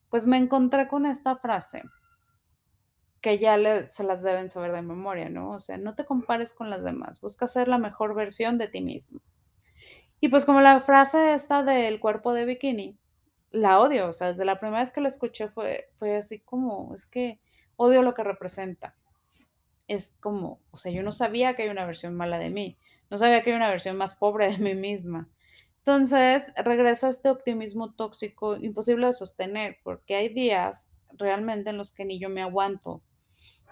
pues 0.08 0.26
me 0.26 0.36
encontré 0.36 0.88
con 0.88 1.06
esta 1.06 1.36
frase 1.36 1.82
que 3.20 3.38
ya 3.38 3.56
le, 3.56 3.90
se 3.90 4.04
las 4.04 4.22
deben 4.22 4.50
saber 4.50 4.72
de 4.72 4.82
memoria, 4.82 5.28
¿no? 5.28 5.50
O 5.50 5.60
sea, 5.60 5.76
no 5.76 5.94
te 5.94 6.04
compares 6.04 6.52
con 6.52 6.70
las 6.70 6.82
demás, 6.82 7.20
busca 7.20 7.46
ser 7.46 7.68
la 7.68 7.78
mejor 7.78 8.14
versión 8.14 8.58
de 8.58 8.68
ti 8.68 8.80
mismo. 8.80 9.20
Y 10.20 10.28
pues 10.28 10.44
como 10.44 10.60
la 10.60 10.80
frase 10.80 11.34
esta 11.34 11.62
del 11.62 12.00
cuerpo 12.00 12.32
de 12.32 12.44
bikini, 12.44 12.98
la 13.50 13.80
odio, 13.80 14.08
o 14.08 14.12
sea, 14.12 14.28
desde 14.28 14.44
la 14.44 14.60
primera 14.60 14.80
vez 14.80 14.90
que 14.90 15.00
la 15.00 15.08
escuché 15.08 15.48
fue, 15.48 15.88
fue 15.98 16.16
así 16.16 16.40
como, 16.40 16.94
es 16.94 17.06
que 17.06 17.40
odio 17.76 18.02
lo 18.02 18.14
que 18.14 18.22
representa. 18.22 18.94
Es 19.88 20.14
como, 20.20 20.60
o 20.70 20.76
sea, 20.76 20.92
yo 20.92 21.02
no 21.02 21.10
sabía 21.10 21.54
que 21.54 21.62
hay 21.62 21.68
una 21.68 21.84
versión 21.84 22.14
mala 22.14 22.38
de 22.38 22.50
mí, 22.50 22.78
no 23.10 23.18
sabía 23.18 23.42
que 23.42 23.50
hay 23.50 23.56
una 23.56 23.70
versión 23.70 23.96
más 23.96 24.14
pobre 24.14 24.50
de 24.50 24.58
mí 24.58 24.74
misma. 24.74 25.28
Entonces, 25.78 26.44
regresa 26.56 27.08
este 27.08 27.30
optimismo 27.30 27.94
tóxico 27.94 28.56
imposible 28.56 29.06
de 29.06 29.12
sostener, 29.14 29.78
porque 29.82 30.14
hay 30.14 30.28
días 30.28 30.90
realmente 31.12 31.70
en 31.70 31.78
los 31.78 31.90
que 31.90 32.04
ni 32.04 32.20
yo 32.20 32.28
me 32.28 32.42
aguanto, 32.42 33.02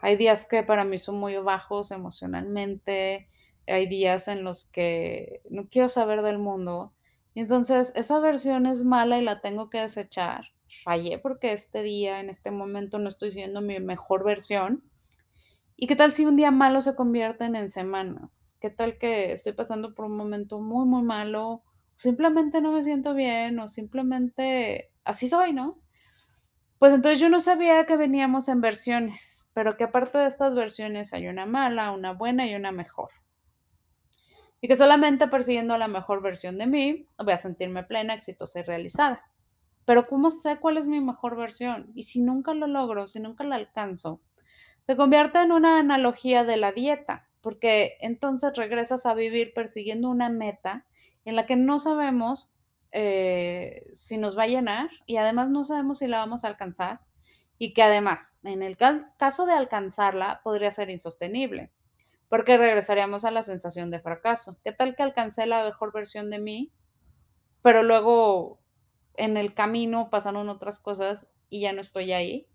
hay 0.01 0.17
días 0.17 0.45
que 0.45 0.63
para 0.63 0.85
mí 0.85 0.99
son 0.99 1.17
muy 1.17 1.37
bajos 1.37 1.91
emocionalmente, 1.91 3.29
hay 3.67 3.87
días 3.87 4.29
en 4.29 4.45
los 4.45 4.65
que 4.65 5.43
no 5.51 5.69
quiero 5.69 5.89
saber 5.89 6.23
del 6.23 6.39
mundo. 6.39 6.95
Entonces 7.35 7.93
esa 7.95 8.19
versión 8.19 8.67
es 8.67 8.85
mala 8.85 9.19
y 9.19 9.23
la 9.23 9.41
tengo 9.41 9.71
que 9.71 9.79
desechar. 9.79 10.45
Fallé 10.85 11.19
porque 11.19 11.53
este 11.53 11.83
día, 11.83 12.21
en 12.21 12.31
este 12.31 12.51
momento, 12.51 12.99
no 12.99 13.09
estoy 13.09 13.31
siendo 13.31 13.61
mi 13.61 13.81
mejor 13.81 14.25
versión. 14.25 14.83
¿Y 15.77 15.87
qué 15.87 15.95
tal 15.95 16.13
si 16.13 16.27
un 16.27 16.37
día 16.37 16.51
malo 16.51 16.81
se 16.81 16.97
convierten 16.97 17.55
en 17.55 17.71
semanas? 17.71 18.57
¿Qué 18.61 18.69
tal 18.69 18.99
que 18.99 19.33
estoy 19.33 19.53
pasando 19.53 19.95
por 19.95 20.07
un 20.07 20.17
momento 20.17 20.59
muy, 20.59 20.87
muy 20.87 21.03
malo? 21.03 21.63
Simplemente 21.95 22.61
no 22.61 22.73
me 22.73 22.83
siento 22.83 23.15
bien 23.15 23.59
o 23.61 23.69
simplemente 23.69 24.91
así 25.05 25.29
soy, 25.29 25.53
¿no? 25.53 25.81
Pues 26.79 26.93
entonces 26.93 27.21
yo 27.21 27.29
no 27.29 27.39
sabía 27.39 27.87
que 27.87 27.97
veníamos 27.97 28.49
en 28.49 28.61
versiones, 28.61 29.38
pero 29.59 29.77
que 29.77 29.83
aparte 29.83 30.19
de 30.19 30.29
estas 30.29 30.55
versiones 30.55 31.13
hay 31.13 31.27
una 31.27 31.45
mala, 31.45 31.91
una 31.91 32.13
buena 32.13 32.47
y 32.47 32.55
una 32.55 32.71
mejor. 32.71 33.11
Y 34.61 34.69
que 34.69 34.77
solamente 34.77 35.27
persiguiendo 35.27 35.77
la 35.77 35.89
mejor 35.89 36.23
versión 36.23 36.59
de 36.59 36.69
mí 36.69 37.07
voy 37.19 37.33
a 37.33 37.39
sentirme 37.39 37.83
plena, 37.83 38.15
exitosa 38.15 38.61
y 38.61 38.63
realizada. 38.63 39.21
Pero 39.85 40.07
¿cómo 40.07 40.31
sé 40.31 40.61
cuál 40.61 40.77
es 40.77 40.87
mi 40.87 41.01
mejor 41.01 41.35
versión? 41.37 41.91
Y 41.97 42.05
si 42.05 42.21
nunca 42.21 42.55
lo 42.55 42.69
logro, 42.69 43.09
si 43.09 43.19
nunca 43.19 43.43
la 43.43 43.57
alcanzo, 43.57 44.21
se 44.87 44.95
convierte 44.95 45.41
en 45.41 45.51
una 45.51 45.81
analogía 45.81 46.45
de 46.45 46.57
la 46.57 46.71
dieta, 46.71 47.29
porque 47.41 47.97
entonces 47.99 48.57
regresas 48.57 49.07
a 49.07 49.15
vivir 49.15 49.55
persiguiendo 49.55 50.09
una 50.09 50.29
meta 50.29 50.87
en 51.25 51.35
la 51.35 51.47
que 51.47 51.57
no 51.57 51.81
sabemos 51.81 52.49
eh, 52.93 53.89
si 53.93 54.19
nos 54.19 54.39
va 54.39 54.45
a 54.45 54.47
llenar 54.47 54.89
y 55.05 55.17
además 55.17 55.49
no 55.49 55.65
sabemos 55.65 55.99
si 55.99 56.07
la 56.07 56.19
vamos 56.19 56.45
a 56.45 56.47
alcanzar 56.47 57.01
y 57.59 57.73
que 57.75 57.83
además, 57.83 58.37
en 58.45 58.63
el 58.63 58.77
caso 58.77 59.47
de 59.47 59.53
alcanzarla, 59.53 60.41
podría 60.45 60.71
ser 60.71 60.91
insostenible, 60.91 61.71
porque 62.29 62.57
regresaríamos 62.57 63.25
a 63.25 63.33
la 63.33 63.43
sensación 63.43 63.91
de 63.91 64.01
fracaso. 64.01 64.59
¿Qué 64.63 64.73
tal 64.73 64.95
que 64.95 65.03
alcancé 65.03 65.47
la 65.47 65.65
mejor 65.65 65.93
versión 65.93 66.31
de 66.31 66.39
mí, 66.39 66.73
pero 67.63 67.83
luego 67.83 68.61
en 69.15 69.37
el 69.37 69.55
camino 69.55 70.09
pasaron 70.11 70.49
otras 70.49 70.79
cosas 70.79 71.29
y 71.51 71.63
ya 71.63 71.73
no 71.73 71.81
estoy 71.81 72.13
ahí? 72.13 72.47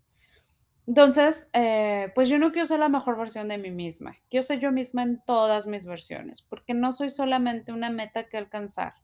Entonces, 0.86 1.48
eh, 1.52 2.10
pues 2.14 2.28
yo 2.28 2.38
no 2.38 2.52
quiero 2.52 2.66
ser 2.66 2.78
la 2.78 2.88
mejor 2.88 3.16
versión 3.16 3.48
de 3.48 3.58
mí 3.58 3.70
misma. 3.70 4.16
Quiero 4.30 4.42
ser 4.42 4.60
yo 4.60 4.70
misma 4.70 5.02
en 5.02 5.22
todas 5.26 5.66
mis 5.66 5.86
versiones, 5.86 6.42
porque 6.42 6.74
no 6.74 6.92
soy 6.92 7.10
solamente 7.10 7.72
una 7.72 7.90
meta 7.90 8.28
que 8.28 8.36
alcanzar. 8.36 8.94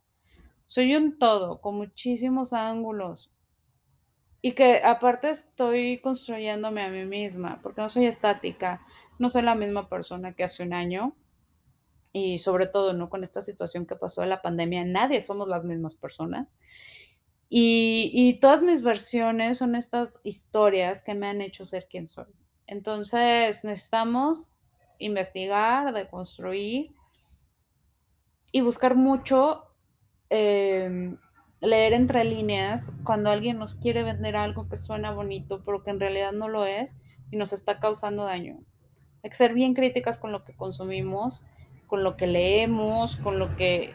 Soy 0.65 0.95
un 0.95 1.17
todo 1.19 1.59
con 1.59 1.75
muchísimos 1.75 2.53
ángulos 2.53 3.33
y 4.41 4.53
que 4.53 4.81
aparte 4.83 5.29
estoy 5.29 5.99
construyéndome 5.99 6.81
a 6.81 6.89
mí 6.89 7.05
misma, 7.05 7.59
porque 7.61 7.81
no 7.81 7.89
soy 7.89 8.05
estática, 8.05 8.81
no 9.19 9.29
soy 9.29 9.43
la 9.43 9.55
misma 9.55 9.87
persona 9.87 10.33
que 10.33 10.43
hace 10.43 10.63
un 10.63 10.73
año 10.73 11.15
y 12.11 12.39
sobre 12.39 12.67
todo, 12.67 12.93
¿no? 12.93 13.09
Con 13.09 13.23
esta 13.23 13.41
situación 13.41 13.85
que 13.85 13.95
pasó 13.95 14.21
de 14.21 14.27
la 14.27 14.41
pandemia, 14.41 14.83
nadie 14.83 15.21
somos 15.21 15.47
las 15.47 15.63
mismas 15.63 15.95
personas. 15.95 16.47
Y, 17.53 18.39
todas 18.39 18.63
mis 18.63 18.81
versiones 18.81 19.57
son 19.57 19.75
estas 19.75 20.21
historias 20.23 21.03
que 21.03 21.13
me 21.13 21.27
han 21.27 21.41
hecho 21.41 21.65
ser 21.65 21.87
quien 21.89 22.07
soy. 22.07 22.33
Entonces 22.65 23.65
necesitamos 23.65 24.53
investigar, 24.99 25.93
deconstruir 25.93 26.95
y 28.53 28.61
buscar 28.61 28.95
mucho, 28.95 29.65
em, 30.29 31.17
leer 31.61 31.93
entre 31.93 32.23
líneas 32.23 32.91
cuando 33.03 33.29
alguien 33.29 33.59
nos 33.59 33.75
quiere 33.75 34.03
vender 34.03 34.35
algo 34.35 34.67
que 34.67 34.75
suena 34.75 35.11
bonito, 35.11 35.61
pero 35.63 35.83
que 35.83 35.91
en 35.91 35.99
realidad 35.99 36.31
no 36.31 36.49
lo 36.49 36.65
es 36.65 36.97
y 37.29 37.37
nos 37.37 37.53
está 37.53 37.79
causando 37.79 38.25
daño. 38.25 38.59
Hay 39.23 39.29
que 39.29 39.35
ser 39.35 39.53
bien 39.53 39.75
críticas 39.75 40.17
con 40.17 40.31
lo 40.31 40.43
que 40.43 40.55
consumimos, 40.55 41.43
con 41.87 42.03
lo 42.03 42.17
que 42.17 42.25
leemos, 42.25 43.15
con 43.17 43.37
lo 43.37 43.55
que 43.55 43.93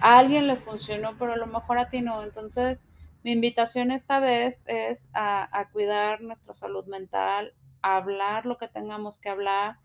a 0.00 0.18
alguien 0.18 0.46
le 0.46 0.56
funcionó, 0.56 1.16
pero 1.18 1.32
a 1.32 1.36
lo 1.36 1.46
mejor 1.46 1.78
a 1.78 1.90
ti 1.90 2.00
no. 2.00 2.22
Entonces, 2.22 2.80
mi 3.24 3.32
invitación 3.32 3.90
esta 3.90 4.20
vez 4.20 4.62
es 4.66 5.08
a, 5.12 5.68
cuidar 5.72 6.20
nuestra 6.20 6.54
salud 6.54 6.86
mental, 6.86 7.54
a 7.82 7.96
hablar 7.96 8.46
lo 8.46 8.58
que 8.58 8.68
tengamos 8.68 9.18
que 9.18 9.28
hablar, 9.28 9.78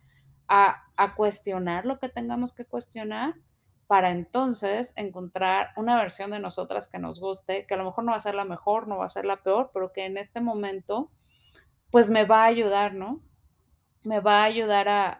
a, 0.47 0.84
a, 0.95 1.15
cuestionar 1.15 1.86
lo 1.86 1.99
que 1.99 2.10
tengamos 2.10 2.53
que 2.53 2.65
cuestionar, 2.65 3.34
para 3.93 4.10
entonces 4.10 4.91
encontrar 4.95 5.69
una 5.75 5.95
versión 5.95 6.32
de 6.32 6.39
nosotras 6.39 6.88
que 6.88 6.97
nos 6.97 7.19
guste, 7.19 7.67
que 7.67 7.75
a 7.75 7.77
lo 7.77 7.86
mejor 7.86 8.03
no 8.03 8.13
va 8.13 8.17
a 8.17 8.21
ser 8.21 8.34
la 8.34 8.43
mejor, 8.43 8.88
no 8.88 8.97
va 8.97 9.06
a 9.06 9.10
ser 9.10 9.23
la 9.23 9.43
peor, 9.43 9.69
pero 9.71 9.93
que 9.93 10.08
en 10.08 10.17
este 10.17 10.41
momento, 10.41 11.12
pues 11.91 12.10
me 12.10 12.25
va 12.25 12.41
a 12.41 12.47
ayudar, 12.47 12.95
¿no? 12.95 13.21
Me 14.03 14.19
va 14.19 14.41
a 14.41 14.45
ayudar 14.45 14.88
a, 14.89 15.19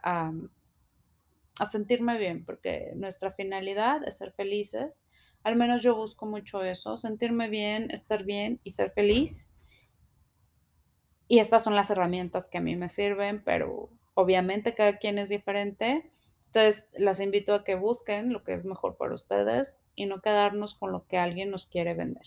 a 1.59 1.65
sentirme 1.67 2.17
bien, 2.17 2.45
porque 2.45 2.93
nuestra 2.95 3.31
finalidad 3.33 4.03
es 4.07 4.17
ser 4.17 4.31
felices. 4.31 4.91
Al 5.43 5.55
menos 5.55 5.83
yo 5.83 5.95
busco 5.95 6.25
mucho 6.25 6.63
eso, 6.63 6.97
sentirme 6.97 7.49
bien, 7.49 7.91
estar 7.91 8.23
bien 8.23 8.59
y 8.63 8.71
ser 8.71 8.89
feliz. 8.89 9.51
Y 11.27 11.38
estas 11.38 11.63
son 11.63 11.75
las 11.75 11.91
herramientas 11.91 12.49
que 12.49 12.57
a 12.57 12.62
mí 12.62 12.75
me 12.75 12.89
sirven, 12.89 13.43
pero 13.43 13.91
obviamente 14.15 14.73
cada 14.73 14.97
quien 14.97 15.19
es 15.19 15.29
diferente. 15.29 16.12
Entonces, 16.54 16.88
las 16.94 17.20
invito 17.20 17.54
a 17.54 17.63
que 17.63 17.76
busquen 17.76 18.32
lo 18.32 18.44
que 18.44 18.54
es 18.54 18.63
mejor 18.63 18.96
para 18.96 19.16
ustedes 19.16 19.80
y 19.96 20.06
no 20.06 20.22
quedarnos 20.22 20.76
con 20.76 20.92
lo 20.92 21.08
que 21.08 21.18
alguien 21.18 21.50
nos 21.50 21.66
quiere 21.66 21.96
vender. 21.96 22.26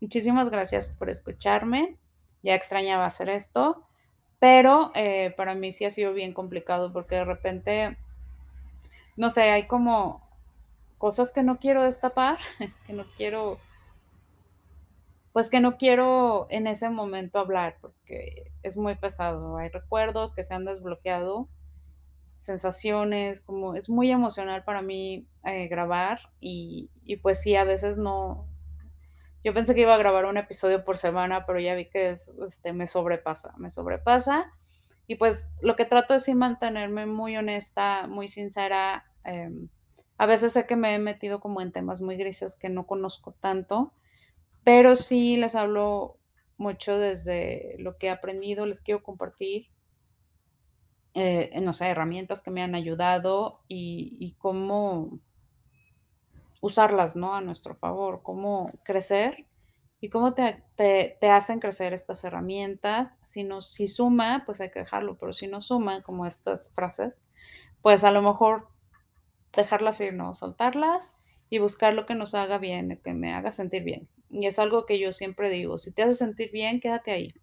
Muchísimas 0.00 0.50
gracias 0.50 0.88
por 0.88 1.10
escucharme. 1.10 1.96
Ya 2.42 2.54
extrañaba 2.54 3.06
hacer 3.06 3.28
esto, 3.28 3.86
pero 4.38 4.92
eh, 4.94 5.34
para 5.36 5.54
mí 5.54 5.72
sí 5.72 5.84
ha 5.84 5.90
sido 5.90 6.12
bien 6.12 6.34
complicado 6.34 6.92
porque 6.92 7.16
de 7.16 7.24
repente 7.24 7.96
no 9.16 9.30
sé, 9.30 9.42
hay 9.42 9.66
como 9.66 10.22
cosas 10.98 11.32
que 11.32 11.42
no 11.42 11.58
quiero 11.58 11.82
destapar, 11.82 12.38
que 12.86 12.92
no 12.92 13.04
quiero, 13.16 13.58
pues 15.32 15.50
que 15.50 15.60
no 15.60 15.76
quiero 15.76 16.46
en 16.50 16.66
ese 16.66 16.88
momento 16.88 17.38
hablar 17.38 17.76
porque 17.80 18.52
es 18.62 18.76
muy 18.76 18.94
pesado. 18.94 19.56
Hay 19.56 19.68
recuerdos 19.68 20.32
que 20.32 20.44
se 20.44 20.54
han 20.54 20.64
desbloqueado, 20.64 21.48
sensaciones, 22.42 23.40
como 23.40 23.74
es 23.74 23.88
muy 23.88 24.10
emocional 24.10 24.64
para 24.64 24.82
mí 24.82 25.28
eh, 25.44 25.68
grabar 25.68 26.30
y, 26.40 26.90
y 27.04 27.16
pues 27.16 27.40
sí, 27.40 27.54
a 27.54 27.64
veces 27.64 27.98
no, 27.98 28.48
yo 29.44 29.54
pensé 29.54 29.74
que 29.74 29.82
iba 29.82 29.94
a 29.94 29.98
grabar 29.98 30.26
un 30.26 30.36
episodio 30.36 30.84
por 30.84 30.96
semana, 30.96 31.46
pero 31.46 31.58
ya 31.58 31.74
vi 31.74 31.86
que 31.88 32.10
este, 32.48 32.72
me 32.72 32.86
sobrepasa, 32.86 33.54
me 33.58 33.70
sobrepasa. 33.70 34.52
Y 35.08 35.16
pues 35.16 35.46
lo 35.60 35.74
que 35.74 35.84
trato 35.84 36.14
es 36.14 36.24
sí 36.24 36.34
mantenerme 36.34 37.06
muy 37.06 37.36
honesta, 37.36 38.06
muy 38.08 38.28
sincera. 38.28 39.04
Em, 39.24 39.68
a 40.16 40.26
veces 40.26 40.52
sé 40.52 40.66
que 40.66 40.76
me 40.76 40.94
he 40.94 40.98
metido 41.00 41.40
como 41.40 41.60
en 41.60 41.72
temas 41.72 42.00
muy 42.00 42.16
grises 42.16 42.56
que 42.56 42.68
no 42.68 42.86
conozco 42.86 43.32
tanto, 43.32 43.92
pero 44.62 44.94
sí 44.94 45.36
les 45.36 45.56
hablo 45.56 46.18
mucho 46.56 46.96
desde 46.98 47.76
lo 47.78 47.98
que 47.98 48.06
he 48.06 48.10
aprendido, 48.10 48.66
les 48.66 48.80
quiero 48.80 49.02
compartir, 49.02 49.71
eh, 51.14 51.60
no 51.60 51.72
sé, 51.72 51.88
herramientas 51.88 52.42
que 52.42 52.50
me 52.50 52.62
han 52.62 52.74
ayudado 52.74 53.60
y, 53.68 54.16
y 54.20 54.32
cómo 54.34 55.20
usarlas, 56.62 57.16
¿no? 57.16 57.34
A 57.34 57.40
nuestro 57.40 57.74
favor, 57.74 58.20
cómo 58.22 58.72
crecer 58.84 59.46
y 60.00 60.08
cómo 60.08 60.32
te, 60.32 60.64
te, 60.76 61.30
hacen 61.30 61.60
crecer 61.60 61.92
estas 61.92 62.24
herramientas. 62.24 63.18
Si, 63.22 63.44
no, 63.44 63.60
si 63.60 63.88
suma, 63.88 64.44
pues 64.46 64.60
hay 64.60 64.70
que 64.70 64.80
dejarlo, 64.80 65.16
pero 65.18 65.32
si 65.32 65.46
no 65.46 65.60
suma, 65.60 66.02
como 66.02 66.24
estas 66.24 66.70
frases, 66.70 67.18
pues 67.82 68.04
a 68.04 68.12
lo 68.12 68.22
mejor 68.22 68.68
dejarlas 69.52 70.00
ir, 70.00 70.14
¿no? 70.14 70.34
Soltarlas 70.34 71.12
y 71.50 71.58
buscar 71.58 71.94
lo 71.94 72.06
que 72.06 72.14
nos 72.14 72.34
haga 72.34 72.58
bien, 72.58 73.00
que 73.04 73.12
me 73.12 73.34
haga 73.34 73.50
sentir 73.50 73.82
bien. 73.82 74.08
Y 74.30 74.46
es 74.46 74.58
algo 74.58 74.86
que 74.86 74.98
yo 74.98 75.12
siempre 75.12 75.50
digo, 75.50 75.78
si 75.78 75.92
te 75.92 76.02
hace 76.02 76.14
sentir 76.14 76.50
bien, 76.52 76.80
quédate 76.80 77.10
ahí. 77.10 77.34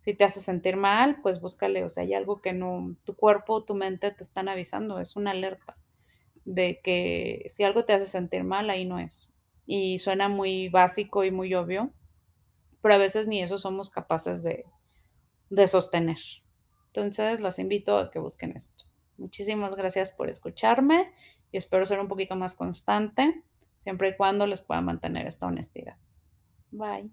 Si 0.00 0.14
te 0.14 0.24
hace 0.24 0.40
sentir 0.40 0.76
mal, 0.76 1.20
pues 1.22 1.40
búscale, 1.40 1.84
o 1.84 1.88
sea, 1.88 2.04
hay 2.04 2.14
algo 2.14 2.40
que 2.40 2.52
no, 2.52 2.96
tu 3.04 3.14
cuerpo, 3.14 3.64
tu 3.64 3.74
mente 3.74 4.10
te 4.10 4.22
están 4.22 4.48
avisando, 4.48 5.00
es 5.00 5.16
una 5.16 5.32
alerta 5.32 5.76
de 6.44 6.80
que 6.82 7.44
si 7.48 7.62
algo 7.62 7.84
te 7.84 7.92
hace 7.92 8.06
sentir 8.06 8.42
mal, 8.42 8.70
ahí 8.70 8.86
no 8.86 8.98
es. 8.98 9.30
Y 9.66 9.98
suena 9.98 10.28
muy 10.28 10.70
básico 10.70 11.24
y 11.24 11.30
muy 11.30 11.54
obvio, 11.54 11.92
pero 12.80 12.94
a 12.94 12.98
veces 12.98 13.26
ni 13.26 13.42
eso 13.42 13.58
somos 13.58 13.90
capaces 13.90 14.42
de, 14.42 14.64
sostener. 15.66 16.18
Entonces, 16.86 17.40
las 17.40 17.58
invito 17.58 17.98
a 17.98 18.10
que 18.10 18.18
busquen 18.18 18.52
esto. 18.52 18.84
Muchísimas 19.18 19.76
gracias 19.76 20.10
por 20.10 20.30
escucharme 20.30 21.12
y 21.52 21.58
espero 21.58 21.84
ser 21.84 22.00
un 22.00 22.08
poquito 22.08 22.34
más 22.34 22.54
constante, 22.54 23.42
siempre 23.76 24.10
y 24.10 24.16
cuando 24.16 24.46
les 24.46 24.60
pueda 24.60 24.80
mantener 24.80 25.26
esta 25.26 25.46
honestidad. 25.46 25.96
Bye. 26.70 27.10